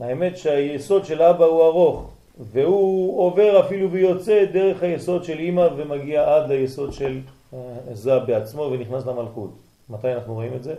[0.00, 6.34] האמת שהיסוד של אבא הוא ארוך, והוא עובר אפילו ויוצא דרך היסוד של אמא ומגיע
[6.34, 7.20] עד ליסוד של
[7.54, 7.58] אה,
[7.92, 9.50] זה בעצמו ונכנס למלכות.
[9.90, 10.74] מתי אנחנו רואים את זה?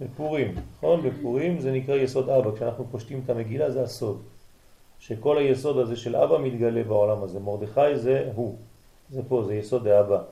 [0.00, 1.02] בפורים, נכון?
[1.02, 2.56] בפורים זה נקרא יסוד אבא.
[2.56, 4.22] כשאנחנו פושטים את המגילה זה הסוד.
[4.98, 7.40] שכל היסוד הזה של אבא מתגלה בעולם הזה.
[7.40, 8.56] מרדכי זה הוא.
[9.10, 10.22] זה פה, זה יסוד האבא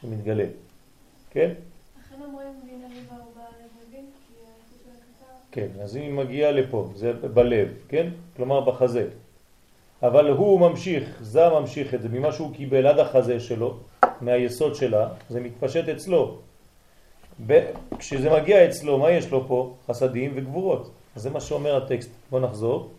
[0.00, 0.44] שמתגלה.
[1.30, 1.52] כן?
[2.00, 5.32] לכן אומרים בינה לב ארבע לבבים, כי היסוד של הקצר...
[5.52, 8.10] כן, אז היא מגיעה לפה, זה בלב, כן?
[8.36, 9.08] כלומר בחזה.
[10.02, 13.76] אבל הוא ממשיך, זה ממשיך את זה, ממה שהוא קיבל עד החזה שלו,
[14.20, 16.38] מהיסוד שלה, זה מתפשט אצלו.
[17.98, 19.74] כשזה מגיע אצלו, מה יש לו פה?
[19.86, 20.90] חסדים וגבורות.
[21.16, 22.10] אז זה מה שאומר הטקסט.
[22.30, 22.90] בוא נחזור.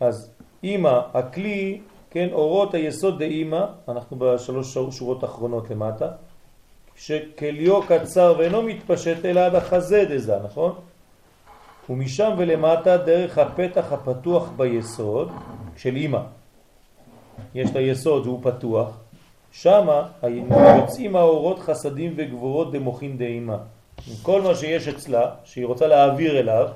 [0.00, 0.30] אז
[0.62, 6.12] אימא, הכלי, כן, אורות היסוד דאימא, אנחנו בשלוש שורות האחרונות למטה,
[6.98, 10.72] שכליו קצר ואינו מתפשט אלא עד החזה דזה, נכון?
[11.90, 15.32] ומשם ולמטה דרך הפתח הפתוח ביסוד
[15.76, 16.20] של אימא.
[17.54, 18.98] יש את היסוד שהוא פתוח,
[19.52, 20.08] שמה
[20.78, 23.56] יוצאים האורות חסדים וגבורות דמוכין דאימא.
[24.22, 26.68] כל מה שיש אצלה, שהיא רוצה להעביר אליו,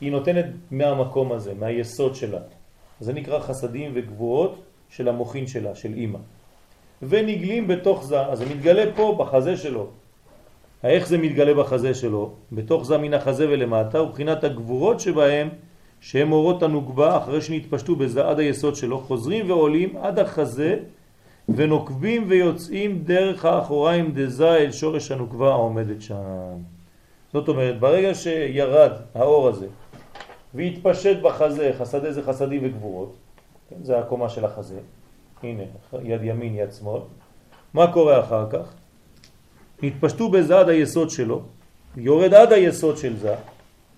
[0.00, 2.40] היא נותנת מהמקום הזה, מהיסוד שלה.
[3.00, 4.58] זה נקרא חסדים וגבורות
[4.90, 6.18] של המוכין שלה, של אימא.
[7.02, 9.86] ונגלים בתוך זה, אז זה מתגלה פה בחזה שלו.
[10.84, 12.32] איך זה מתגלה בחזה שלו?
[12.52, 15.48] בתוך זה מן החזה ולמטה, ובחינת הגבורות שבהם,
[16.00, 20.76] שהם אורות הנוגבה, אחרי שנתפשטו בזה עד היסוד שלו, חוזרים ועולים עד החזה,
[21.48, 26.14] ונוקבים ויוצאים דרך האחוריים דזה אל שורש הנוקבה העומדת שם.
[27.32, 29.66] זאת אומרת, ברגע שירד האור הזה
[30.54, 33.16] והתפשט בחזה, חסדי זה חסדים וגבורות,
[33.70, 34.78] כן, זה הקומה של החזה,
[35.42, 35.62] הנה,
[36.02, 37.00] יד ימין, יד שמאל,
[37.74, 38.74] מה קורה אחר כך?
[39.82, 41.42] התפשטו בזה עד היסוד שלו,
[41.96, 43.34] יורד עד היסוד של זה,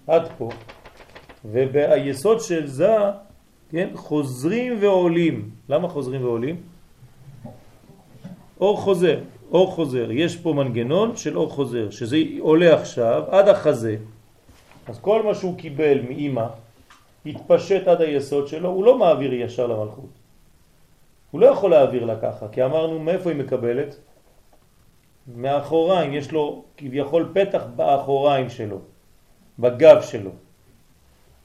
[0.07, 0.49] עד פה,
[1.45, 2.97] וביסוד של זה,
[3.71, 5.51] כן, חוזרים ועולים.
[5.69, 6.57] למה חוזרים ועולים?
[8.61, 9.19] אור חוזר,
[9.51, 10.11] אור חוזר.
[10.11, 13.97] יש פה מנגנון של אור חוזר, שזה עולה עכשיו עד החזה,
[14.87, 16.47] אז כל מה שהוא קיבל מאימא
[17.27, 20.20] התפשט עד היסוד שלו, הוא לא מעביר ישר למלכות.
[21.31, 23.97] הוא לא יכול להעביר לה ככה, כי אמרנו מאיפה היא מקבלת?
[25.37, 28.79] מאחוריים, יש לו כביכול פתח באחוריים שלו,
[29.59, 30.31] בגב שלו.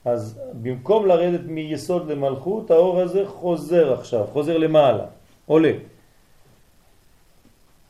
[0.06, 5.06] אז במקום לרדת מיסוד למלכות, האור הזה חוזר עכשיו, חוזר למעלה,
[5.46, 5.72] עולה.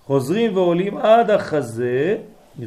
[0.05, 2.17] חוזרים ועולים עד החזה,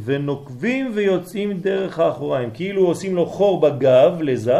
[0.04, 4.58] ונוקבים ויוצאים דרך האחוריים, כאילו עושים לו חור בגב לזה,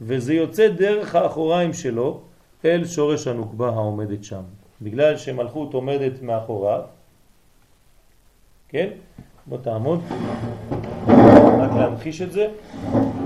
[0.00, 2.20] וזה יוצא דרך האחוריים שלו
[2.64, 4.42] אל שורש הנוקבה העומדת שם.
[4.82, 6.82] בגלל שמלכות עומדת מאחוריו,
[8.68, 8.90] כן?
[9.46, 10.00] בוא תעמוד,
[11.58, 12.48] רק להמחיש את זה.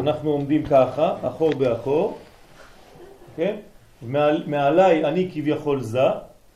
[0.01, 2.19] אנחנו עומדים ככה, אחור באחור,
[3.37, 3.57] כן?
[4.03, 6.01] מעל, מעליי אני כביכול זה,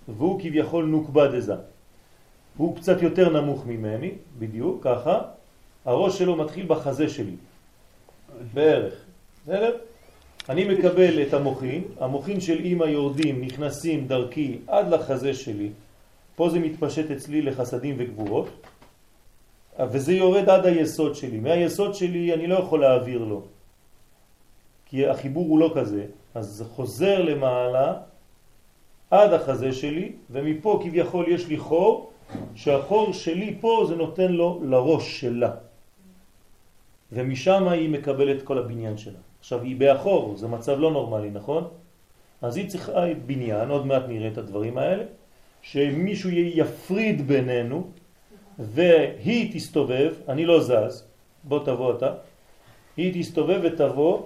[0.08, 1.54] והוא כביכול נוקבה דזה.
[2.56, 5.20] הוא קצת יותר נמוך ממני, בדיוק, ככה,
[5.84, 7.36] הראש שלו מתחיל בחזה שלי,
[8.54, 8.94] בערך,
[9.44, 9.76] בסדר?
[10.49, 15.70] אני מקבל את המוחין, המוחין של אמא יורדים, נכנסים דרכי עד לחזה שלי,
[16.36, 18.49] פה זה מתפשט אצלי לחסדים וגבורות,
[19.80, 21.40] וזה יורד עד היסוד שלי.
[21.40, 23.42] מהיסוד שלי אני לא יכול להעביר לו,
[24.86, 27.95] כי החיבור הוא לא כזה, אז זה חוזר למעלה
[29.11, 32.12] עד החזה שלי, ומפה כביכול יש לי חור,
[32.55, 35.51] שהחור שלי פה זה נותן לו לראש שלה.
[37.12, 39.18] ומשם היא מקבלת כל הבניין שלה.
[39.45, 41.68] עכשיו היא באחור, זה מצב לא נורמלי, נכון?
[42.42, 45.05] אז היא צריכה בניין, עוד מעט נראה את הדברים האלה,
[45.62, 47.90] שמישהו יפריד בינינו
[48.59, 51.09] והיא תסתובב, אני לא זז,
[51.45, 52.12] בוא תבוא אתה,
[52.97, 54.22] היא תסתובב ותבוא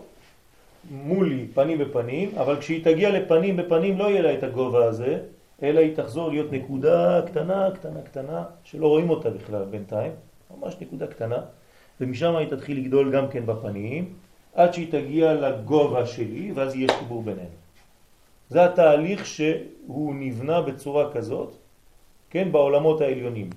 [0.91, 5.19] מולי פנים בפנים, אבל כשהיא תגיע לפנים בפנים לא יהיה לה את הגובה הזה,
[5.62, 10.12] אלא היא תחזור להיות נקודה קטנה, קטנה, קטנה, שלא רואים אותה בכלל בינתיים,
[10.57, 11.39] ממש נקודה קטנה,
[12.01, 14.28] ומשם היא תתחיל לגדול גם כן בפנים,
[14.59, 17.59] עד שהיא תגיע לגובה שלי, ואז יהיה חיבור בינינו.
[18.49, 21.55] זה התהליך שהוא נבנה בצורה כזאת,
[22.31, 23.51] כן, בעולמות העליונים.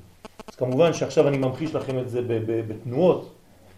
[0.48, 2.22] אז כמובן שעכשיו אני ממחיש לכם את זה
[2.68, 3.34] בתנועות,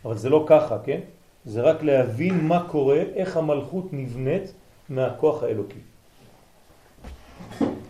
[0.06, 1.00] אבל זה לא ככה, כן?
[1.46, 4.54] זה רק להבין מה קורה, איך המלכות נבנית
[4.90, 5.80] מהכוח האלוקי.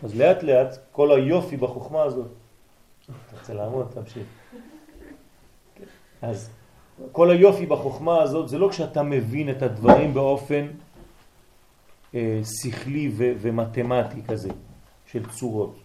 [0.04, 2.28] אז לאט לאט כל היופי בחוכמה הזאת,
[3.06, 4.28] אתה רוצה לעמוד, תמשיך.
[6.22, 6.50] אז
[7.12, 10.68] כל היופי בחוכמה הזאת זה לא כשאתה מבין את הדברים באופן
[12.16, 14.50] אה, שכלי ומתמטי כזה,
[15.12, 15.76] של צורות.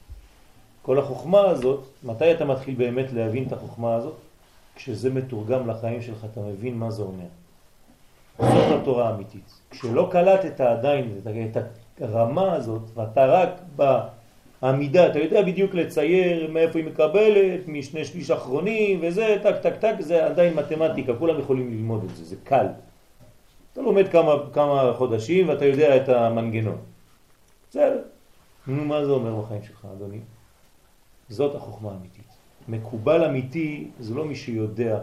[0.82, 4.14] כל החוכמה הזאת, מתי אתה מתחיל באמת להבין את החוכמה הזאת?
[4.74, 7.26] כשזה מתורגם לחיים שלך, אתה מבין מה זה אומר.
[8.38, 9.60] זאת התורה האמיתית.
[9.70, 13.50] כשלא קלטת עדיין את הרמה הזאת, ואתה רק
[14.62, 19.94] בעמידה, אתה יודע בדיוק לצייר מאיפה היא מקבלת, משני שליש אחרונים וזה, טק טק טק,
[20.00, 22.66] זה עדיין מתמטיקה, כולם יכולים ללמוד את זה, זה קל.
[23.72, 26.78] אתה לומד כמה, כמה חודשים ואתה יודע את המנגנון.
[27.70, 28.02] בסדר.
[28.66, 30.18] נו, מה זה אומר בחיים שלך, אדוני?
[31.28, 32.24] זאת החוכמה האמיתית.
[32.68, 34.98] מקובל אמיתי זה לא מי שיודע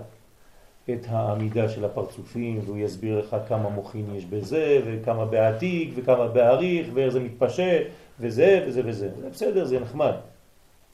[0.90, 6.88] את העמידה של הפרצופים והוא יסביר לך כמה מוכין יש בזה וכמה בעתיק וכמה בעריך
[6.94, 7.84] ואיך זה מתפשט
[8.20, 9.10] וזה וזה וזה.
[9.20, 10.14] זה בסדר, זה נחמד.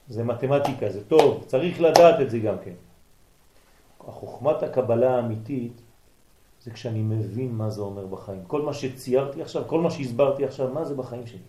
[0.07, 2.73] זה מתמטיקה, זה טוב, צריך לדעת את זה גם כן.
[3.99, 5.81] החוכמת הקבלה האמיתית
[6.63, 8.43] זה כשאני מבין מה זה אומר בחיים.
[8.47, 11.39] כל מה שציירתי עכשיו, כל מה שהסברתי עכשיו, מה זה בחיים שלי?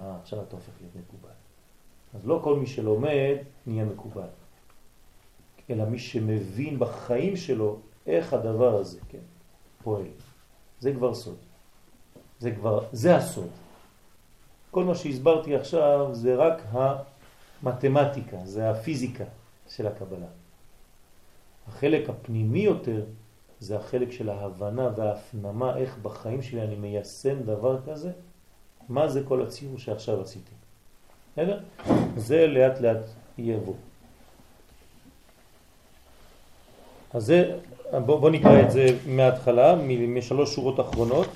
[0.00, 1.34] אה, עכשיו אתה הופך להיות מקובל.
[2.14, 4.28] אז לא כל מי שלומד נהיה מקובל,
[5.70, 9.24] אלא מי שמבין בחיים שלו איך הדבר הזה כן,
[9.82, 10.06] פועל.
[10.80, 11.36] זה כבר סוד.
[12.38, 13.50] זה כבר, זה הסוד.
[14.76, 16.62] כל מה שהסברתי עכשיו זה רק
[17.62, 19.24] המתמטיקה, זה הפיזיקה
[19.68, 20.26] של הקבלה.
[21.68, 23.02] החלק הפנימי יותר
[23.60, 28.10] זה החלק של ההבנה וההפנמה, איך בחיים שלי אני מיישם דבר כזה,
[28.88, 30.52] מה זה כל הציור שעכשיו עשיתי.
[31.32, 31.60] בסדר?
[32.16, 33.04] זה לאט לאט
[33.38, 33.74] יבוא.
[37.14, 37.58] אז זה,
[37.92, 39.74] בוא, בוא נקרא את זה מההתחלה,
[40.08, 41.28] משלוש שורות אחרונות.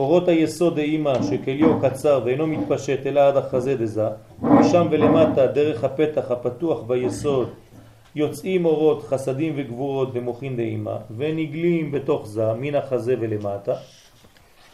[0.00, 4.08] אורות היסוד האימא שכליו קצר ואינו מתפשט אלא עד החזה דזה,
[4.42, 7.48] משם ולמטה דרך הפתח הפתוח ביסוד
[8.16, 13.74] יוצאים אורות חסדים וגבורות במוחין דאימא ונגלים בתוך זה מן החזה ולמטה.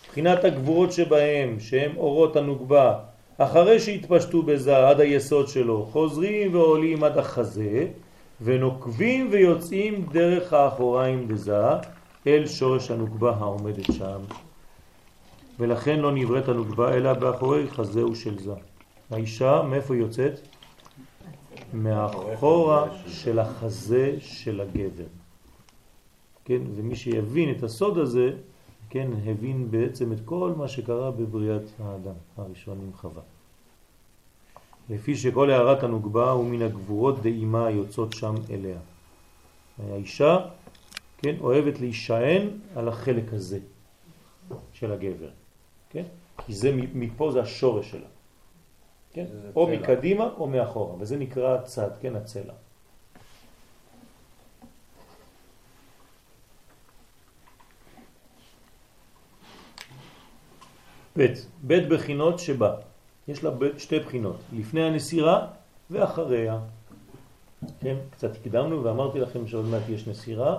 [0.07, 2.95] מבחינת הגבורות שבהם שהם אורות הנוגבה
[3.39, 7.87] אחרי שהתפשטו בזה עד היסוד שלו, חוזרים ועולים עד החזה,
[8.41, 11.67] ונוקבים ויוצאים דרך האחוריים בזה
[12.27, 14.46] אל שורש הנוגבה העומדת שם.
[15.59, 18.53] ולכן לא נבראת הנוגבה אלא באחורי חזהו של זה.
[19.11, 20.41] האישה מאיפה יוצאת?
[21.75, 25.05] מאחורה של החזה של הגבר.
[26.45, 28.31] כן, ומי שיבין את הסוד הזה,
[28.91, 33.23] כן, הבין בעצם את כל מה שקרה בבריאת האדם הראשון עם חווה.
[34.91, 38.79] לפי שכל הערת הנוגבה הוא מן הגבורות דאימה היוצאות שם אליה.
[39.79, 40.39] האישה,
[41.19, 43.59] כן, אוהבת להישען על החלק הזה
[44.73, 45.29] של הגבר,
[45.97, 46.05] כן?
[46.47, 48.07] כי זה מפה זה השורש שלה.
[49.13, 49.25] כן?
[49.57, 49.79] או צלע.
[49.79, 52.53] מקדימה או מאחורה, וזה נקרא צד, כן, הצלע.
[61.19, 61.27] ב'
[61.67, 62.75] ב' בחינות שבה.
[63.29, 65.47] יש לה שתי בחינות, לפני הנסירה
[65.91, 66.61] ואחריה.
[67.81, 70.59] כן, קצת הקדמנו ואמרתי לכם שעוד מעט יש נסירה,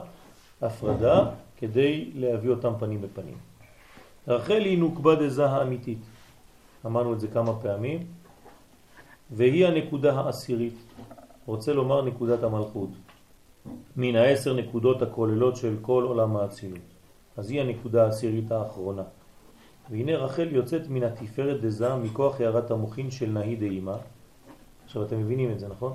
[0.61, 3.46] הפרדה, כדי להביא אותם פנים בפנים.
[4.27, 5.99] רחל היא נוקבה דזה האמיתית.
[6.85, 7.99] אמרנו את זה כמה פעמים.
[9.31, 10.73] והיא הנקודה העשירית.
[11.45, 12.89] רוצה לומר נקודת המלכות,
[13.95, 16.87] מן העשר נקודות הכוללות של כל עולם האצילות.
[17.37, 19.03] אז היא הנקודה העשירית האחרונה.
[19.89, 23.95] והנה רחל יוצאת מן התפארת דזה מכוח הערת המוחין של נהי דאימא.
[24.85, 25.93] עכשיו אתם מבינים את זה, נכון?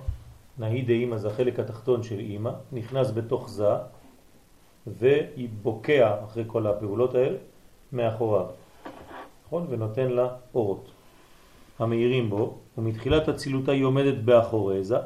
[0.58, 3.72] נהי דאימא זה החלק התחתון של אימא, נכנס בתוך זה
[4.86, 7.36] והיא בוקע אחרי כל הפעולות האלה
[7.92, 8.46] מאחוריו,
[9.46, 9.66] נכון?
[9.70, 10.90] ונותן לה אורות
[11.78, 14.96] המאירים בו, ומתחילת הצילותה היא עומדת באחורי זה,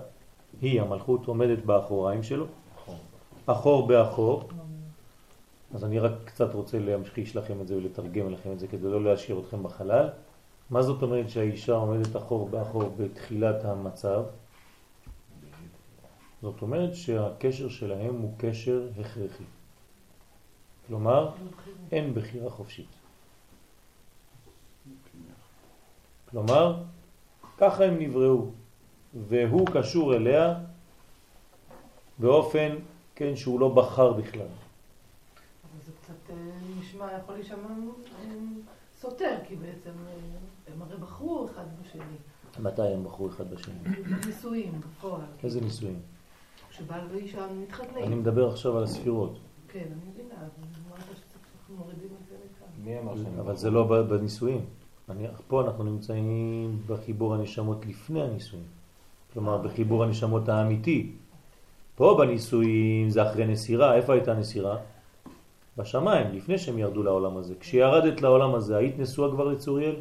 [0.60, 2.46] היא המלכות עומדת באחוריים שלו,
[3.46, 4.48] אחור באחור,
[5.74, 9.04] אז אני רק קצת רוצה להמחיש לכם את זה ולתרגם לכם את זה כדי לא
[9.04, 10.08] להשאיר אתכם בחלל.
[10.70, 14.22] מה זאת אומרת שהאישה עומדת אחור באחור בתחילת המצב?
[16.42, 19.44] זאת אומרת שהקשר שלהם הוא קשר הכרחי.
[20.86, 21.30] כלומר,
[21.92, 22.86] אין בחירה חופשית.
[26.30, 26.82] כלומר,
[27.58, 28.50] ככה הם נבראו,
[29.28, 30.54] והוא קשור אליה
[32.18, 32.76] באופן,
[33.14, 34.40] כן, שהוא לא בחר בכלל.
[34.40, 36.36] אבל זה קצת אה,
[36.80, 37.68] נשמע, יכול להישמע
[38.24, 38.30] אה,
[39.00, 40.12] סותר, כי בעצם אה,
[40.74, 42.02] הם הרי בחרו אחד בשני.
[42.58, 43.74] מתי הם בחרו אחד בשני?
[44.26, 45.20] נישואים, בפועל.
[45.44, 46.00] איזה נישואים?
[46.70, 48.04] כשבעל ואישה מתחתנים.
[48.04, 49.38] אני מדבר עכשיו על הספירות.
[49.76, 52.84] כן, אני מבינה, אמרת שאנחנו מורידים את זה לכאן.
[52.84, 54.64] מי אמר שהם אבל זה לא בנישואים.
[55.08, 58.64] אני, פה אנחנו נמצאים בחיבור הנשמות לפני הנישואים.
[59.32, 61.12] כלומר, בחיבור הנשמות האמיתי.
[61.96, 63.94] פה בנישואים זה אחרי נסירה.
[63.94, 64.76] איפה הייתה נסירה?
[65.78, 67.54] בשמיים, לפני שהם ירדו לעולם הזה.
[67.60, 69.96] כשירדת לעולם הזה, היית נשואה כבר לצוריאל?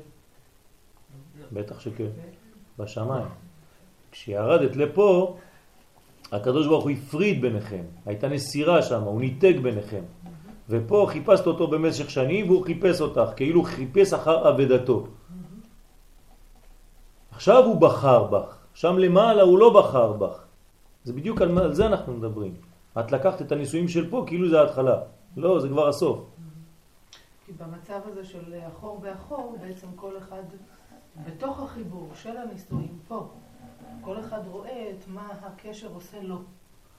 [1.53, 2.09] בטח שכן.
[2.79, 3.27] בשמיים.
[4.11, 5.37] כשירדת לפה,
[6.31, 7.83] הקדוש ברוך הוא הפריד ביניכם.
[8.05, 10.01] הייתה נסירה שם, הוא ניתק ביניכם.
[10.69, 15.07] ופה חיפשת אותו במשך שנים והוא חיפש אותך, כאילו חיפש אחר עבדתו.
[17.31, 20.43] עכשיו הוא בחר בך, שם למעלה הוא לא בחר בך.
[21.03, 22.53] זה בדיוק על, על זה אנחנו מדברים.
[22.99, 24.97] את לקחת את הניסויים של פה כאילו זה ההתחלה.
[25.37, 26.19] לא, זה כבר הסוף.
[27.45, 30.43] כי במצב הזה של אחור באחור, בעצם כל אחד
[31.25, 33.27] בתוך החיבור של הנישואים פה,
[34.01, 36.37] כל אחד רואה את מה הקשר עושה לו.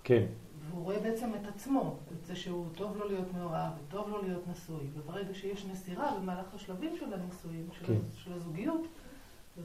[0.05, 0.23] כן,
[0.71, 4.43] והוא רואה בעצם את עצמו, את זה שהוא טוב לו להיות מאורע וטוב לו להיות
[4.51, 4.81] נשוי.
[4.95, 7.95] וברגע שיש נסירה במהלך השלבים של הנישואים, של, כן.
[8.25, 8.81] של הזוגיות,
[9.59, 9.65] אז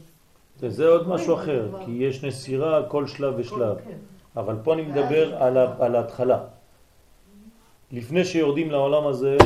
[0.60, 3.76] זה, זה עוד משהו אחר, כי יש נסירה כל שלב ושלב.
[3.78, 3.98] כל, כן.
[4.40, 6.44] אבל פה אני מדבר על, ה- על ההתחלה.
[7.92, 9.38] לפני שיורדים לעולם הזה,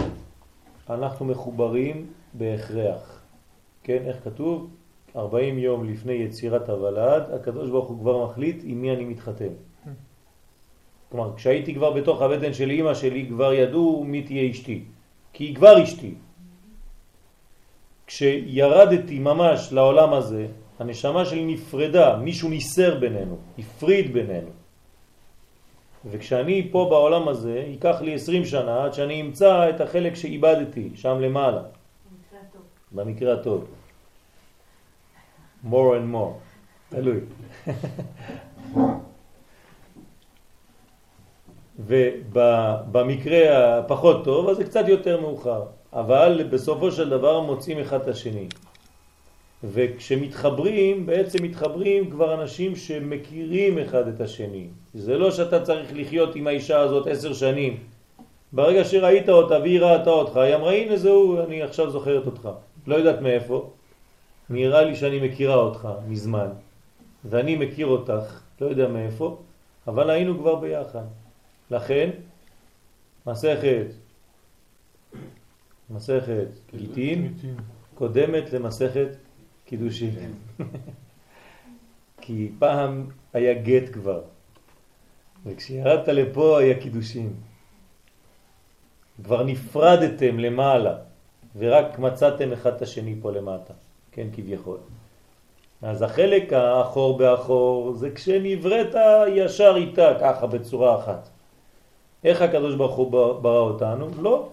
[0.90, 3.22] אנחנו מחוברים בהכרח.
[3.84, 4.70] כן, איך כתוב?
[5.16, 9.54] 40 יום לפני יצירת הוולד, הקדוש ברוך הוא כבר מחליט עם מי אני מתחתן.
[11.10, 14.84] כלומר, כשהייתי כבר בתוך הבטן של אמא שלי, כבר ידעו מי תהיה אשתי.
[15.34, 16.14] כי היא כבר אשתי.
[18.08, 20.48] כשירדתי ממש לעולם הזה,
[20.80, 24.50] הנשמה שלי נפרדה, מישהו ניסר בינינו, הפריד בינינו.
[26.12, 31.20] וכשאני פה בעולם הזה, ייקח לי 20 שנה עד שאני אמצא את החלק שאיבדתי, שם
[31.20, 32.62] למעלה, במקרה הטוב.
[32.92, 33.68] במקרה הטוב.
[35.70, 36.34] More and more,
[36.90, 37.20] תלוי.
[41.80, 45.64] ובמקרה הפחות טוב, אז זה קצת יותר מאוחר.
[45.94, 48.48] אבל בסופו של דבר מוצאים אחד את השני.
[49.64, 54.68] וכשמתחברים, בעצם מתחברים כבר אנשים שמכירים אחד את השני.
[54.94, 57.78] זה לא שאתה צריך לחיות עם האישה הזאת עשר שנים.
[58.54, 62.50] ברגע שראית אותה והיא ראתה אותך, היא אמרה, הנה זהו, אני עכשיו זוכרת אותך.
[62.88, 63.70] לא יודעת מאיפה.
[64.50, 66.50] נראה לי שאני מכירה אותך מזמן,
[67.26, 69.42] ואני מכיר אותך, לא יודע מאיפה,
[69.88, 71.06] אבל היינו כבר ביחד.
[71.72, 72.10] לכן,
[73.28, 73.86] מסכת,
[75.90, 77.34] מסכת גיטין
[77.96, 79.08] קודמת למסכת
[79.66, 80.34] קידושין.
[82.22, 84.22] כי פעם היה גט כבר,
[85.46, 87.34] וכשירדת לפה היה קידושין.
[89.24, 90.98] כבר נפרדתם למעלה,
[91.58, 93.74] ורק מצאתם אחד את השני פה למטה,
[94.16, 94.78] כן, כביכול.
[95.82, 98.96] אז החלק האחור באחור זה כשנבראת
[99.28, 101.30] ישר איתה, ככה בצורה אחת.
[102.24, 103.12] איך הקדוש ברוך הוא
[103.42, 104.08] ברא אותנו?
[104.22, 104.48] לא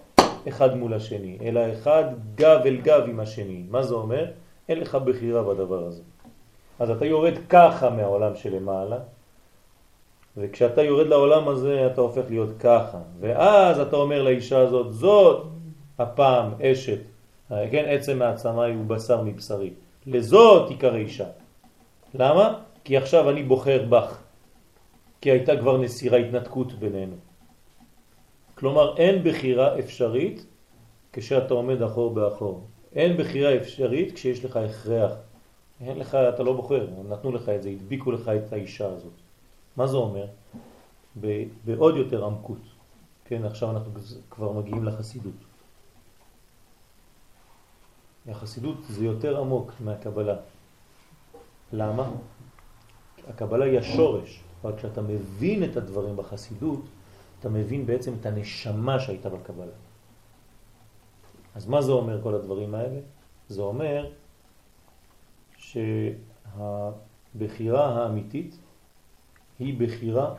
[0.49, 2.05] אחד מול השני, אלא אחד
[2.35, 3.63] גב אל גב עם השני.
[3.71, 4.27] מה זה אומר?
[4.69, 6.03] אין לך בחירה בדבר הזה.
[6.79, 8.99] אז אתה יורד ככה מהעולם שלמעלה,
[10.37, 12.99] וכשאתה יורד לעולם הזה אתה הופך להיות ככה.
[13.21, 15.47] ואז אתה אומר לאישה הזאת, זאת
[15.99, 17.12] הפעם אשת,
[17.71, 19.71] כן, עצם מעצמי הוא בשר מבשרי.
[20.07, 21.27] לזאת עיקר אישה.
[22.15, 22.59] למה?
[22.85, 24.19] כי עכשיו אני בוחר בך.
[25.21, 27.17] כי הייתה כבר נסירה התנתקות בינינו.
[28.55, 30.47] כלומר, אין בחירה אפשרית
[31.13, 32.61] כשאתה עומד אחור באחור.
[32.95, 35.13] אין בחירה אפשרית כשיש לך הכרח.
[35.81, 39.13] אין לך, אתה לא בוחר, נתנו לך את זה, הדביקו לך את האישה הזאת.
[39.77, 40.27] מה זה אומר?
[41.65, 42.63] בעוד יותר עמקות.
[43.25, 43.93] כן, עכשיו אנחנו
[44.31, 45.52] כבר מגיעים לחסידות.
[48.29, 50.37] החסידות זה יותר עמוק מהקבלה.
[51.73, 52.11] למה?
[53.29, 56.81] הקבלה היא השורש, רק כשאתה מבין את הדברים בחסידות,
[57.41, 59.73] אתה מבין בעצם את הנשמה שהייתה בקבלה.
[61.55, 63.01] אז מה זה אומר כל הדברים האלה?
[63.49, 64.11] זה אומר
[65.57, 68.59] שהבחירה האמיתית
[69.59, 70.35] היא בחירה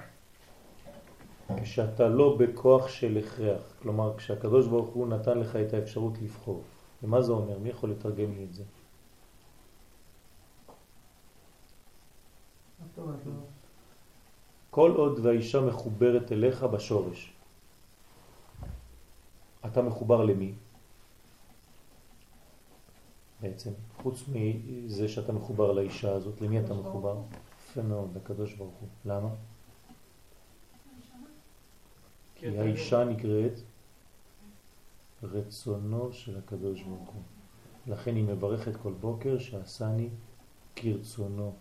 [1.61, 3.61] כשאתה לא בכוח של הכרח.
[3.81, 6.61] כלומר, כשהקדוש ברוך הוא נתן לך את האפשרות לבחור.
[7.03, 7.59] ומה זה אומר?
[7.59, 8.63] מי יכול לתרגם לי את זה?
[14.69, 17.33] כל עוד והאישה מחוברת אליך בשורש.
[19.65, 20.53] אתה מחובר למי?
[23.41, 27.17] בעצם, חוץ מזה שאתה מחובר לאישה הזאת, למי אתה מחובר?
[27.69, 28.89] יפה מאוד, לקדוש ברוך הוא.
[29.05, 29.29] למה?
[32.35, 33.53] כי האישה נקראת
[35.23, 37.21] רצונו של הקדוש ברוך הוא.
[37.87, 40.09] לכן היא מברכת כל בוקר שעשני
[40.75, 41.53] כרצונו.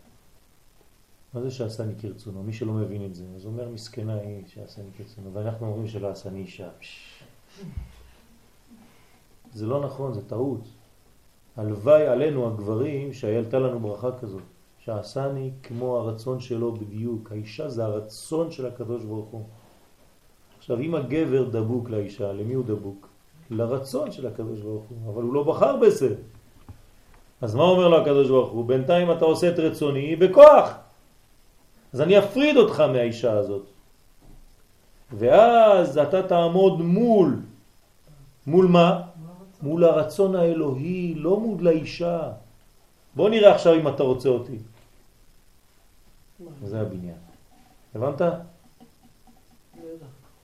[1.34, 2.42] מה זה שעשני כרצונו?
[2.42, 6.38] מי שלא מבין את זה, אז אומר מסכנה היא שעשני כרצונו, ואנחנו אומרים שלא עשני
[6.38, 6.68] אישה.
[9.52, 10.60] זה לא נכון, זה טעות.
[11.56, 14.42] הלוואי עלינו הגברים שהייתה לנו ברכה כזאת,
[14.78, 17.32] שעשני כמו הרצון שלו בדיוק.
[17.32, 19.44] האישה זה הרצון של הקדוש ברוך הוא.
[20.58, 23.11] עכשיו, אם הגבר דבוק לאישה, למי הוא דבוק?
[23.53, 26.14] לרצון של הקדוש ברוך הוא, אבל הוא לא בחר בזה.
[27.40, 28.64] אז מה אומר לו הקדוש ברוך הוא?
[28.64, 30.74] בינתיים אתה עושה את רצוני בכוח.
[31.92, 33.66] אז אני אפריד אותך מהאישה הזאת.
[35.12, 37.40] ואז אתה תעמוד מול,
[38.46, 39.03] מול מה?
[39.62, 42.32] מול הרצון האלוהי, לא מול לאישה.
[43.14, 44.59] בוא נראה עכשיו אם אתה רוצה אותי.
[46.64, 47.18] זה הבניין.
[47.94, 48.22] הבנת?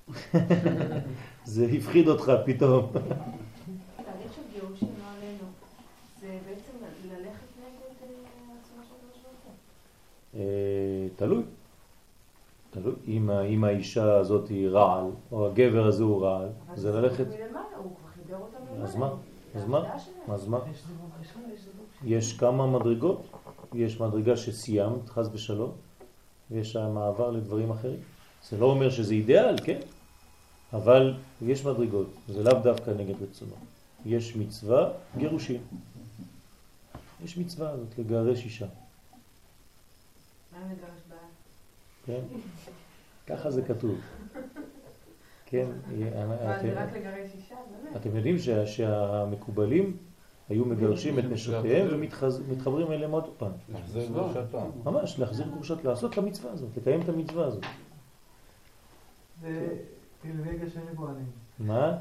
[1.49, 2.87] זה הפחיד אותך פתאום.
[2.93, 5.45] תהליך של גירושים עלינו,
[6.21, 6.73] זה בעצם
[7.05, 8.57] ללכת נגד אה,
[9.15, 11.43] של אה, תלוי.
[12.71, 12.95] תלוי.
[13.47, 17.25] אם האישה הזאת היא רעל, או הגבר הזה הוא רעל, זה ללכת...
[18.83, 19.11] אז מה?
[19.55, 19.83] אז מה?
[20.29, 20.59] אז מה?
[22.05, 23.23] יש כמה מדרגות.
[23.75, 25.73] יש מדרגה שסיימת, חס ושלום,
[26.51, 28.01] ויש מעבר לדברים אחרים.
[28.49, 29.81] זה לא אומר שזה אידאל, כן?
[30.73, 33.55] אבל יש מדרגות, זה לאו דווקא נגד רצונו.
[34.07, 35.61] יש מצווה, גירושים.
[37.25, 38.67] יש מצווה הזאת, לגרש אישה.
[40.53, 41.19] מה לגרש בעל?
[42.07, 42.21] כן,
[43.27, 44.01] ככה זה כתוב.
[45.47, 45.67] כן,
[47.97, 49.97] אתם יודעים שהמקובלים
[50.49, 53.53] היו מגרשים את נשותיהם ומתחברים אליהם עוד פעם.
[53.73, 54.71] להחזיר גרושתם.
[54.85, 57.65] ממש, להחזיר גרושת, לעשות את המצווה הזאת, לקיים את המצווה הזאת.
[60.25, 61.27] זה פריבילגיה שאין לכהנים.
[61.59, 61.97] מה?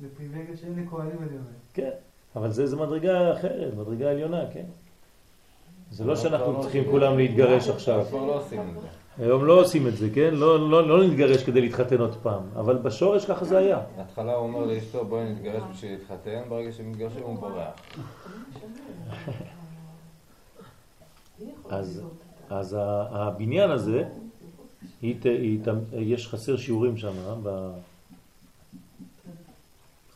[0.00, 1.50] זה פריבילגיה שאין לכהנים, אני אומר.
[1.74, 1.90] כן,
[2.36, 4.64] אבל זה מדרגה אחרת, מדרגה עליונה, כן.
[5.90, 8.04] זה לא שאנחנו צריכים כולם להתגרש עכשיו.
[8.08, 8.86] כבר לא עושים את זה.
[9.18, 10.34] היום לא עושים את זה, כן?
[10.34, 13.80] לא, לא, לא נתגרש כדי להתחתן עוד פעם, אבל בשורש ככה זה היה.
[13.96, 17.70] בהתחלה הוא אומר לאשתו בואי נתגרש בשביל להתחתן, ברגע שמתגרשים הוא בורח.
[21.70, 22.02] אז,
[22.50, 22.76] אז
[23.10, 24.04] הבניין הזה,
[25.02, 25.60] היא, היא,
[25.92, 27.34] יש חסר שיעורים שם, אה?
[27.42, 27.72] ב...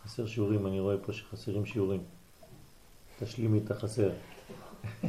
[0.05, 2.01] חסר שיעורים, אני רואה פה שחסרים שיעורים.
[3.21, 4.11] תשלימי את החסר.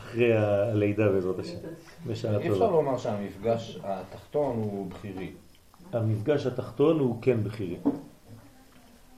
[0.00, 1.58] אחרי הלידה בעזרת השם.
[2.06, 2.44] בשעה טובה.
[2.44, 5.32] אי אפשר לומר שהמפגש התחתון הוא בחירי.
[5.92, 7.76] המפגש התחתון הוא כן בחירי.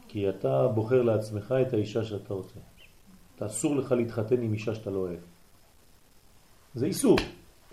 [0.08, 2.60] כי אתה בוחר לעצמך את האישה שאתה רוצה.
[3.36, 5.18] אתה אסור לך להתחתן עם אישה שאתה לא אוהב.
[6.74, 7.16] זה איסור.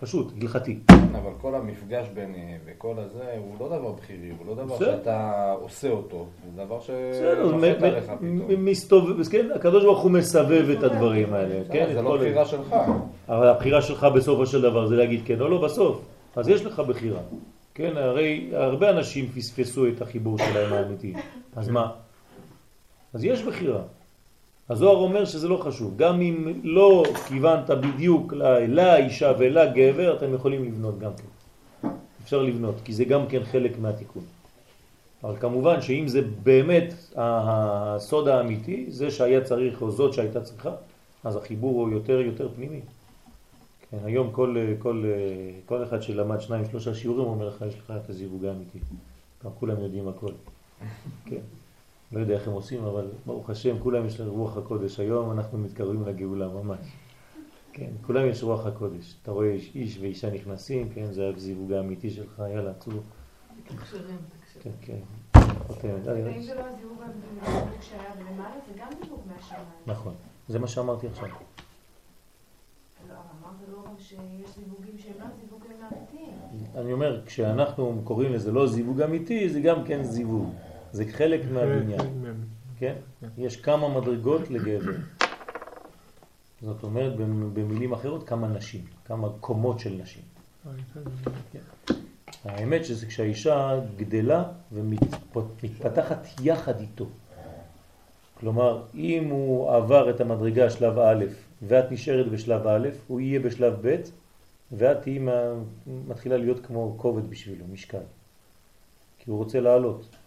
[0.00, 0.78] פשוט, הלכתי.
[0.88, 5.52] כן, אבל כל המפגש ביניהם וכל הזה הוא לא דבר בחירי, הוא לא דבר שאתה
[5.60, 8.64] עושה אותו, זה דבר שנוחת עליך פתאום.
[8.64, 11.64] מסתובב, כן, הקדוש ברוך הוא מסבב את הדברים האלה.
[11.72, 12.76] כן, זה לא בחירה שלך.
[13.28, 16.00] אבל הבחירה שלך בסופו של דבר זה להגיד כן או לא בסוף.
[16.36, 17.20] אז יש לך בחירה.
[17.74, 21.14] כן, הרי הרבה אנשים פספסו את החיבור שלהם האמיתי.
[21.56, 21.90] אז מה?
[23.14, 23.80] אז יש בחירה.
[24.70, 25.96] הזוהר אומר שזה לא חשוב.
[25.96, 28.32] גם אם לא כיוונת בדיוק
[28.68, 31.88] לאישה ולגבר, אתם יכולים לבנות גם כן.
[32.24, 34.22] אפשר לבנות, כי זה גם כן חלק מהתיקון.
[35.24, 40.70] אבל כמובן שאם זה באמת הסוד האמיתי, זה שהיה צריך או זאת שהייתה צריכה,
[41.24, 42.80] אז החיבור הוא יותר יותר פנימי.
[43.90, 45.04] כן, היום כל, כל,
[45.66, 48.78] כל אחד שלמד שניים שלושה שיעורים אומר לך, יש לך את הזיווג האמיתי.
[49.44, 50.32] גם כולם יודעים הכל.
[51.26, 51.57] כן.
[52.12, 55.00] לא יודע איך הם עושים, אבל ברוך השם, כולם יש להם רוח הקודש.
[55.00, 56.86] היום אנחנו מתקרבים לגאולה ממש.
[57.72, 59.14] כן, כולם יש רוח הקודש.
[59.22, 62.92] אתה רואה איש, איש ואישה נכנסים, כן, זה הזיווג האמיתי שלך, יאללה, צאו.
[63.58, 64.02] מתקשרים,
[64.60, 65.00] כן, מתקשרים.
[65.32, 65.48] כן.
[65.66, 66.06] חותמת.
[66.06, 69.64] ואם זה לא הזיווג המדויק כשהיה למעלה, זה גם זיווג מהשמיים.
[69.86, 70.14] נכון,
[70.48, 71.28] זה מה שאמרתי עכשיו.
[73.08, 73.84] לא, אמרת לא
[74.54, 76.38] זיווגים לא זיווגים אמיתיים.
[76.74, 80.54] אני אומר, כשאנחנו קוראים לזה לא זיווג אמיתי, זה גם כן זיווג.
[80.92, 82.00] זה חלק מהבניין,
[82.78, 82.94] כן?
[83.38, 84.92] יש כמה מדרגות לגבר.
[86.62, 87.16] זאת אומרת,
[87.52, 90.22] במילים אחרות, כמה נשים, כמה קומות של נשים.
[92.44, 97.06] האמת שזה כשהאישה גדלה ומתפתחת יחד איתו.
[98.40, 101.24] כלומר, אם הוא עבר את המדרגה שלב א'
[101.62, 103.96] ואת נשארת בשלב א', הוא יהיה בשלב ב',
[104.72, 105.18] ואת תהיי
[106.08, 107.98] מתחילה להיות כמו כובד בשבילו, משקל.
[109.18, 110.17] כי הוא רוצה לעלות.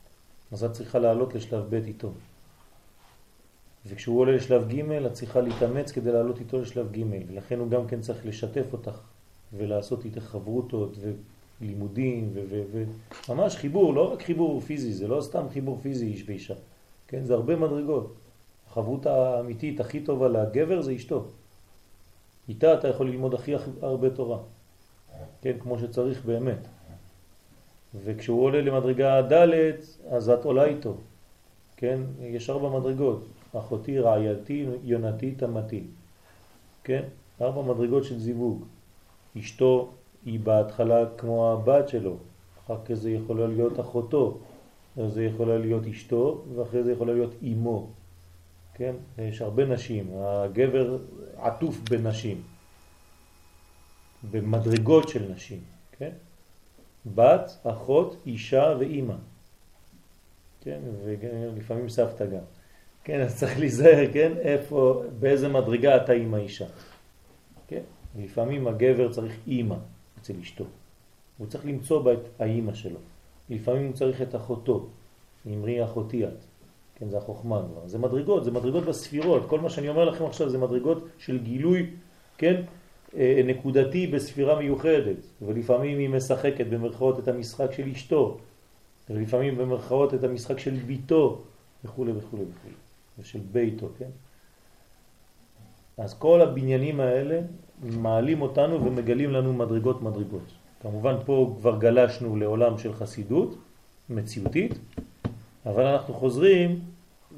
[0.52, 2.12] אז את צריכה לעלות לשלב ב' איתו.
[3.86, 7.88] וכשהוא עולה לשלב ג' את צריכה להתאמץ כדי לעלות איתו לשלב ג' ולכן הוא גם
[7.88, 8.99] כן צריך לשתף אותך
[9.54, 10.97] ולעשות איתך חברותות
[11.62, 12.34] ולימודים
[13.30, 16.54] וממש חיבור, לא רק חיבור פיזי, זה לא סתם חיבור פיזי איש ואישה,
[17.08, 17.24] כן?
[17.24, 18.14] זה הרבה מדרגות.
[18.70, 21.26] החברות האמיתית הכי טובה לגבר זה אשתו.
[22.49, 24.38] איתה אתה יכול ללמוד הכי הרבה תורה,
[25.41, 25.58] כן?
[25.60, 26.68] כמו שצריך באמת.
[28.03, 29.49] וכשהוא עולה למדרגה ד'
[30.09, 30.93] אז את עולה איתו,
[31.77, 31.99] כן?
[32.21, 33.25] יש ארבע מדרגות.
[33.57, 35.83] אחותי, רעייתי, יונתי, תמתי.
[36.83, 37.03] כן?
[37.41, 38.63] ארבע מדרגות של זיווג.
[39.39, 39.89] אשתו
[40.25, 42.15] היא בהתחלה כמו הבת שלו,
[42.65, 44.37] אחר כך זה יכולה להיות אחותו,
[45.07, 47.87] זה יכולה להיות אשתו, ואחרי זה יכולה להיות אימו.
[48.73, 48.95] כן?
[49.17, 50.97] יש הרבה נשים, הגבר
[51.37, 52.41] עטוף בנשים,
[54.31, 55.59] במדרגות של נשים,
[55.97, 56.11] כן?
[57.06, 59.16] בת, אחות, אישה ואימא.
[60.62, 60.80] כן?
[61.06, 62.43] ולפעמים סבתא גם.
[63.04, 64.32] כן, אז צריך להיזהר, כן?
[64.41, 66.66] איפה, באיזה מדרגה אתה עם האישה.
[67.68, 67.82] כן?
[68.20, 69.76] לפעמים הגבר צריך אימא
[70.22, 70.66] אצל אשתו.
[71.38, 72.99] הוא צריך למצוא בה את האימא שלו.
[73.49, 74.88] לפעמים הוא צריך את אחותו.
[75.47, 76.30] אמרי אחותי את.
[76.95, 77.88] כן, זה החוכמה כבר.
[77.88, 79.49] זה מדרגות, זה מדרגות בספירות.
[79.49, 81.89] כל מה שאני אומר לכם עכשיו זה מדרגות של גילוי,
[82.38, 82.62] כן?
[83.18, 85.18] אה, נקודתי בספירה מיוחדת.
[85.41, 88.38] ולפעמים היא משחקת במרכאות את המשחק של אשתו.
[89.09, 91.41] ולפעמים במרכאות את המשחק של ביתו,
[91.86, 92.70] וכו' וכו' וכו'.
[93.20, 94.09] ושל ביתו, כן?
[95.97, 97.39] אז כל הבניינים האלה
[97.84, 100.51] מעלים אותנו ומגלים לנו מדרגות מדרגות.
[100.82, 103.55] כמובן פה כבר גלשנו לעולם של חסידות,
[104.09, 104.74] מציאותית,
[105.66, 106.80] אבל אנחנו חוזרים,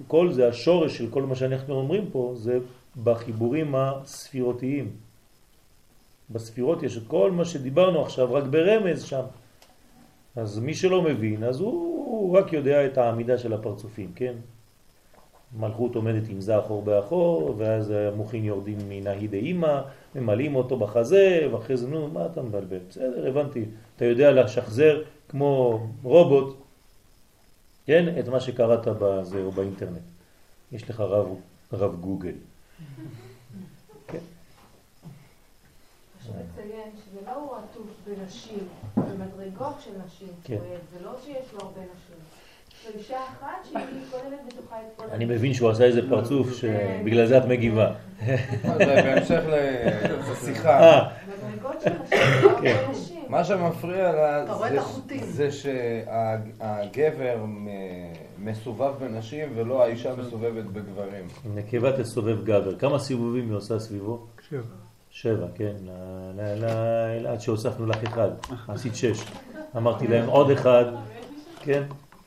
[0.07, 2.59] כל זה, השורש של כל מה שאנחנו אומרים פה, זה
[3.03, 4.91] בחיבורים הספירותיים.
[6.30, 9.24] בספירות יש את כל מה שדיברנו עכשיו, רק ברמז שם.
[10.36, 11.71] אז מי שלא מבין, אז הוא,
[12.07, 14.34] הוא רק יודע את העמידה של הפרצופים, כן?
[15.59, 19.82] מלכות עומדת עם זה אחור באחור, ואז המוחין יורדים מנהי דאימא,
[20.15, 22.80] ממלאים אותו בחזה, ואחרי זה, נו, מה אתה מבלבל?
[22.89, 23.65] בסדר, הבנתי.
[23.95, 26.57] אתה יודע לשחזר כמו רובוט,
[27.86, 30.01] כן, את מה שקראת בזה או באינטרנט.
[30.71, 31.28] יש לך רב,
[31.74, 32.36] רב גוגל.
[34.07, 34.19] כן.
[36.24, 38.67] חשוב לציין שזה לא הוא עטוף בנשים,
[38.97, 40.57] במדרגות של נשים, כן.
[40.93, 42.15] זה לא שיש לו הרבה נשים.
[45.11, 47.91] אני מבין שהוא עשה איזה פרצוף שבגלל זה את מגיבה.
[48.63, 49.41] בהמשך
[50.32, 50.80] לשיחה.
[50.80, 51.09] אה.
[52.61, 52.91] כן.
[53.30, 54.45] מה שמפריע לה
[55.21, 57.45] זה שהגבר
[58.39, 61.28] מסובב בנשים ולא האישה מסובבת בגברים.
[61.55, 62.76] נקבה תסובב גבר.
[62.80, 64.26] כמה סיבובים היא עושה סביבו?
[64.49, 64.82] שבע.
[65.14, 65.76] שבע, כן.
[67.28, 68.30] עד שהוספנו לך אחד.
[68.68, 69.24] עשית שש.
[69.78, 70.86] אמרתי להם עוד אחד,
[71.59, 71.84] כן.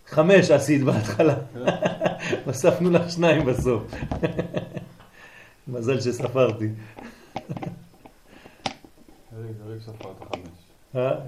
[0.07, 1.35] חמש עשית בהתחלה.
[2.47, 3.83] הוספנו לך שניים בסוף.
[5.69, 6.69] מזל שספרתי.
[10.97, 11.21] אה?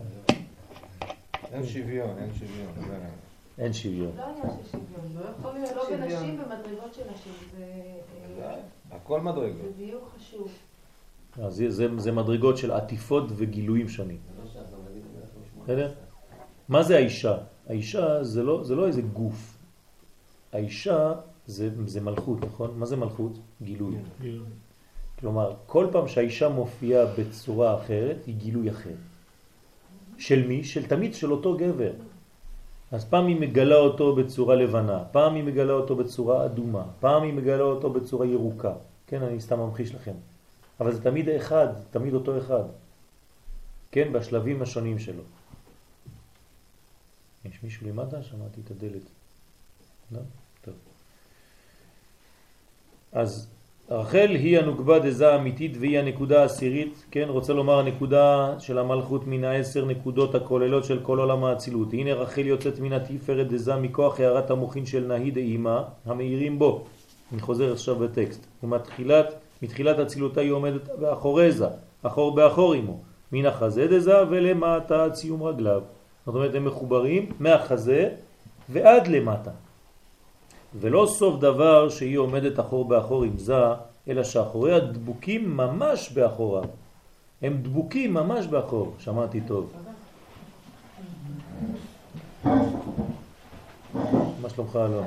[1.52, 2.72] אין שוויון, אין שוויון.
[3.58, 4.12] אין שוויון.
[4.16, 7.32] לא עניין של שוויון, לא יכול להיות לא בנשים, במדרגות של נשים.
[8.36, 8.54] זה...
[8.90, 9.62] הכל מדרגות.
[9.62, 10.48] זה דיוק חשוב.
[11.42, 11.62] אז
[11.98, 14.18] זה מדרגות של עטיפות וגילויים שונים.
[15.64, 15.92] בסדר?
[16.68, 17.36] מה זה האישה?
[17.68, 19.56] האישה זה לא, זה לא איזה גוף.
[20.52, 21.12] האישה
[21.46, 22.78] זה, זה מלכות, נכון?
[22.78, 23.32] מה זה מלכות?
[23.62, 23.94] גילוי.
[24.20, 24.46] גילוי.
[25.20, 28.94] כלומר, כל פעם שהאישה מופיעה בצורה אחרת, היא גילוי אחר.
[30.18, 30.64] של מי?
[30.64, 31.92] של תמיד של אותו גבר.
[32.92, 37.32] אז פעם היא מגלה אותו בצורה לבנה, פעם היא מגלה אותו בצורה אדומה, פעם היא
[37.32, 38.72] מגלה אותו בצורה ירוקה.
[39.06, 40.12] כן, אני סתם ממחיש לכם.
[40.80, 42.64] אבל זה תמיד אחד, תמיד אותו אחד.
[43.92, 45.22] כן, בשלבים השונים שלו.
[47.44, 48.22] יש מישהו למטה?
[48.22, 49.02] שמעתי את הדלת.
[50.12, 50.20] לא?
[50.64, 50.74] טוב.
[53.12, 53.48] אז
[53.90, 59.44] רחל היא הנוקבה דזה האמיתית והיא הנקודה העשירית, כן, רוצה לומר הנקודה של המלכות מן
[59.44, 61.92] העשר נקודות הכוללות של כל עולם האצילות.
[61.92, 66.86] הנה רחל יוצאת מן התפארת דזה מכוח הערת המוחין של נהי דאימה המאירים בו.
[67.32, 68.46] אני חוזר עכשיו בטקסט.
[68.62, 71.68] ומתחילת, מתחילת אצילותה היא עומדת באחורי זה,
[72.02, 73.00] אחור באחור עמו,
[73.32, 75.82] מן החזה דזה ולמטה עד סיום רגליו.
[76.26, 78.08] זאת אומרת הם מחוברים מהחזה
[78.68, 79.50] ועד למטה.
[80.80, 83.64] ולא סוף דבר שהיא עומדת אחור באחור עם זה,
[84.08, 86.62] אלא שאחוריה דבוקים ממש באחורה.
[87.42, 89.72] הם דבוקים ממש באחור, שמעתי טוב.
[94.42, 95.04] מה שלומך אלון?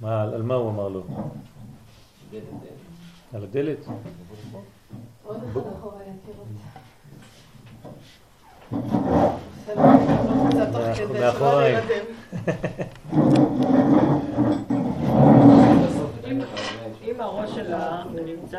[0.00, 1.02] מה, על מה הוא אמר לו?
[3.32, 3.78] על הדלת?
[5.24, 6.46] עוד אחד אחורה יקירות.
[11.20, 11.78] מאחוריים.
[17.04, 18.58] אם הראש שלה נמצא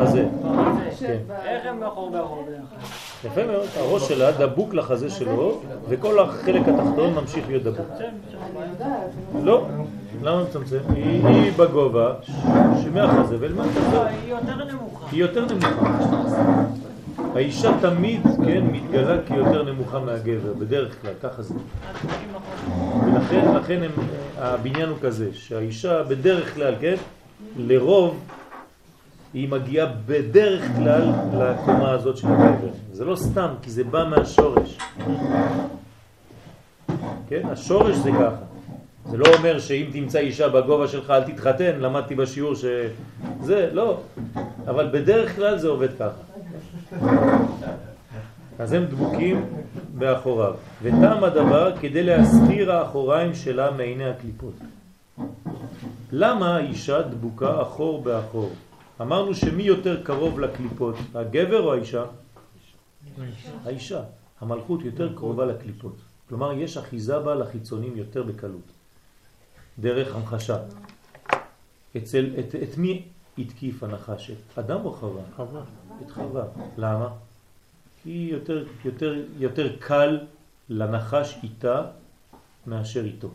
[0.00, 0.28] חזה.
[0.42, 1.18] בחזה, כן.
[1.44, 2.76] איך הם מאחור באחור ביחד?
[3.24, 7.86] יפה מאוד, הראש שלה דבוק לחזה שלו, וכל החלק התחתון ממשיך להיות דבוק.
[9.42, 9.66] לא,
[10.22, 10.78] למה מצמצם?
[10.94, 12.14] היא בגובה
[12.82, 13.80] שמהחזה ולמטה.
[13.92, 15.06] לא, היא יותר נמוכה.
[15.12, 16.00] היא יותר נמוכה.
[17.34, 21.54] האישה תמיד, כן, מתגלה כיותר נמוכה מהגבר, בדרך כלל, ככה זה.
[23.04, 23.90] ולכן לכן הם,
[24.38, 26.94] הבניין הוא כזה, שהאישה בדרך כלל, כן,
[27.56, 28.18] לרוב
[29.34, 32.68] היא מגיעה בדרך כלל לקומה הזאת של הגבר.
[32.92, 34.78] זה לא סתם, כי זה בא מהשורש.
[37.28, 38.49] כן, השורש זה ככה.
[39.10, 44.00] זה לא אומר שאם תמצא אישה בגובה שלך אל תתחתן, למדתי בשיעור שזה, לא.
[44.66, 46.22] אבל בדרך כלל זה עובד ככה.
[48.58, 49.44] אז הם דבוקים
[49.98, 50.54] באחוריו.
[50.82, 54.54] וטעם הדבר כדי להסתיר האחוריים שלה מעיני הקליפות.
[56.12, 58.50] למה האישה דבוקה אחור באחור?
[59.00, 62.04] אמרנו שמי יותר קרוב לקליפות, הגבר או האישה?
[63.64, 64.00] האישה.
[64.40, 65.96] המלכות יותר קרובה לקליפות.
[66.28, 68.79] כלומר, יש אחיזה בה לחיצונים יותר בקלות.
[69.78, 70.58] דרך המחשה.
[71.96, 73.04] אצל, את, את מי
[73.38, 74.58] התקיף הנחשת?
[74.58, 75.22] אדם או חווה?
[75.36, 75.62] חווה.
[76.06, 76.44] את חווה.
[76.78, 77.08] למה?
[78.02, 80.26] כי יותר, יותר, יותר קל
[80.68, 81.82] לנחש איתה
[82.66, 83.30] מאשר איתו.